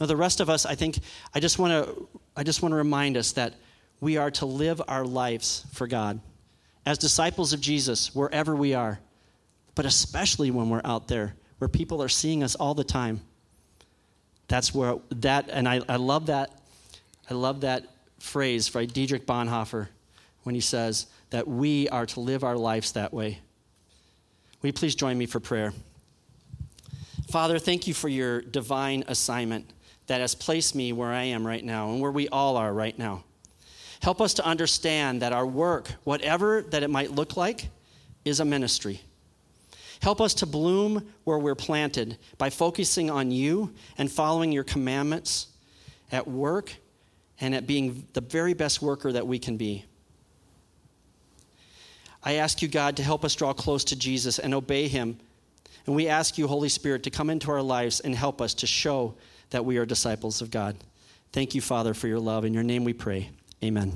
Now 0.01 0.07
the 0.07 0.17
rest 0.17 0.41
of 0.41 0.51
us, 0.51 0.67
I 0.67 0.75
think 0.75 0.99
I 1.35 1.41
just 1.41 1.59
want 1.59 1.73
to 1.73 2.09
I 2.37 2.43
just 2.43 2.63
want 2.63 2.73
to 2.73 2.77
remind 2.77 3.17
us 3.17 3.33
that 3.33 3.55
we 4.01 4.19
are 4.19 4.31
to 4.33 4.47
live 4.47 4.83
our 4.89 5.05
lives 5.05 5.65
for 5.73 5.87
God. 5.87 6.21
As 6.85 6.99
disciples 6.99 7.53
of 7.53 7.61
Jesus, 7.61 8.15
wherever 8.15 8.55
we 8.55 8.75
are, 8.75 9.01
but 9.75 9.87
especially 9.87 10.51
when 10.51 10.69
we're 10.69 10.83
out 10.85 11.09
there 11.09 11.35
where 11.59 11.69
people 11.69 12.03
are 12.03 12.09
seeing 12.09 12.43
us 12.43 12.55
all 12.55 12.75
the 12.75 12.85
time. 12.85 13.21
That's 14.49 14.75
where 14.75 14.97
that, 15.11 15.49
and 15.51 15.69
I, 15.69 15.81
I 15.89 15.97
love 15.97 16.27
that, 16.27 16.51
I 17.31 17.35
love 17.35 17.63
that 17.63 17.87
phrase 18.19 18.69
by 18.69 18.85
Dietrich 18.85 19.27
Bonhoeffer 19.27 19.89
when 20.43 20.55
he 20.55 20.61
says 20.61 21.07
that 21.31 21.47
we 21.47 21.89
are 21.89 22.07
to 22.07 22.21
live 22.21 22.45
our 22.45 22.57
lives 22.57 22.93
that 22.93 23.13
way. 23.13 23.39
Will 24.61 24.69
you 24.69 24.73
please 24.73 24.95
join 24.95 25.19
me 25.19 25.27
for 25.27 25.41
prayer? 25.41 25.73
Father, 27.29 27.59
thank 27.59 27.87
you 27.87 27.95
for 27.95 28.09
your 28.09 28.41
divine 28.41 29.05
assignment 29.09 29.73
that 30.07 30.21
has 30.21 30.35
placed 30.35 30.75
me 30.75 30.93
where 30.93 31.11
I 31.11 31.25
am 31.25 31.47
right 31.47 31.65
now 31.65 31.91
and 31.91 32.01
where 32.01 32.13
we 32.13 32.29
all 32.29 32.57
are 32.57 32.73
right 32.73 32.97
now. 32.97 33.25
Help 34.01 34.21
us 34.21 34.35
to 34.35 34.45
understand 34.45 35.23
that 35.23 35.33
our 35.33 35.47
work, 35.47 35.89
whatever 36.05 36.63
that 36.63 36.83
it 36.83 36.91
might 36.91 37.11
look 37.11 37.37
like, 37.37 37.71
is 38.25 38.41
a 38.41 38.45
ministry. 38.45 39.01
Help 40.01 40.21
us 40.21 40.35
to 40.35 40.47
bloom 40.47 41.09
where 41.25 41.39
we're 41.39 41.55
planted 41.55 42.19
by 42.39 42.51
focusing 42.51 43.11
on 43.11 43.31
you 43.31 43.73
and 43.99 44.11
following 44.11 44.53
your 44.53 44.65
commandments 44.65 45.49
at 46.13 46.29
work 46.29 46.75
and 47.41 47.55
at 47.55 47.67
being 47.67 48.07
the 48.13 48.21
very 48.21 48.55
best 48.55 48.81
worker 48.83 49.13
that 49.13 49.27
we 49.27 49.39
can 49.39 49.57
be. 49.57 49.85
I 52.23 52.35
ask 52.35 52.63
you, 52.63 52.69
God, 52.69 52.97
to 52.97 53.03
help 53.03 53.25
us 53.25 53.35
draw 53.35 53.53
close 53.53 53.85
to 53.85 53.97
Jesus 53.97 54.39
and 54.39 54.55
obey 54.55 54.89
him. 54.89 55.19
And 55.87 55.95
we 55.95 56.09
ask 56.09 56.37
you, 56.37 56.49
Holy 56.49 56.69
Spirit, 56.69 57.05
to 57.05 57.11
come 57.11 57.31
into 57.31 57.51
our 57.51 57.63
lives 57.63 58.01
and 58.01 58.15
help 58.15 58.41
us 58.41 58.55
to 58.55 58.67
show 58.67 59.15
that 59.51 59.65
we 59.65 59.79
are 59.79 59.87
disciples 59.87 60.43
of 60.43 60.51
God. 60.51 60.77
Thank 61.33 61.55
you, 61.55 61.61
Father, 61.61 61.95
for 61.95 62.09
your 62.09 62.19
love. 62.19 62.45
In 62.45 62.53
your 62.53 62.65
name 62.65 62.83
we 62.85 62.93
pray. 62.93 63.31
Amen. 63.63 63.93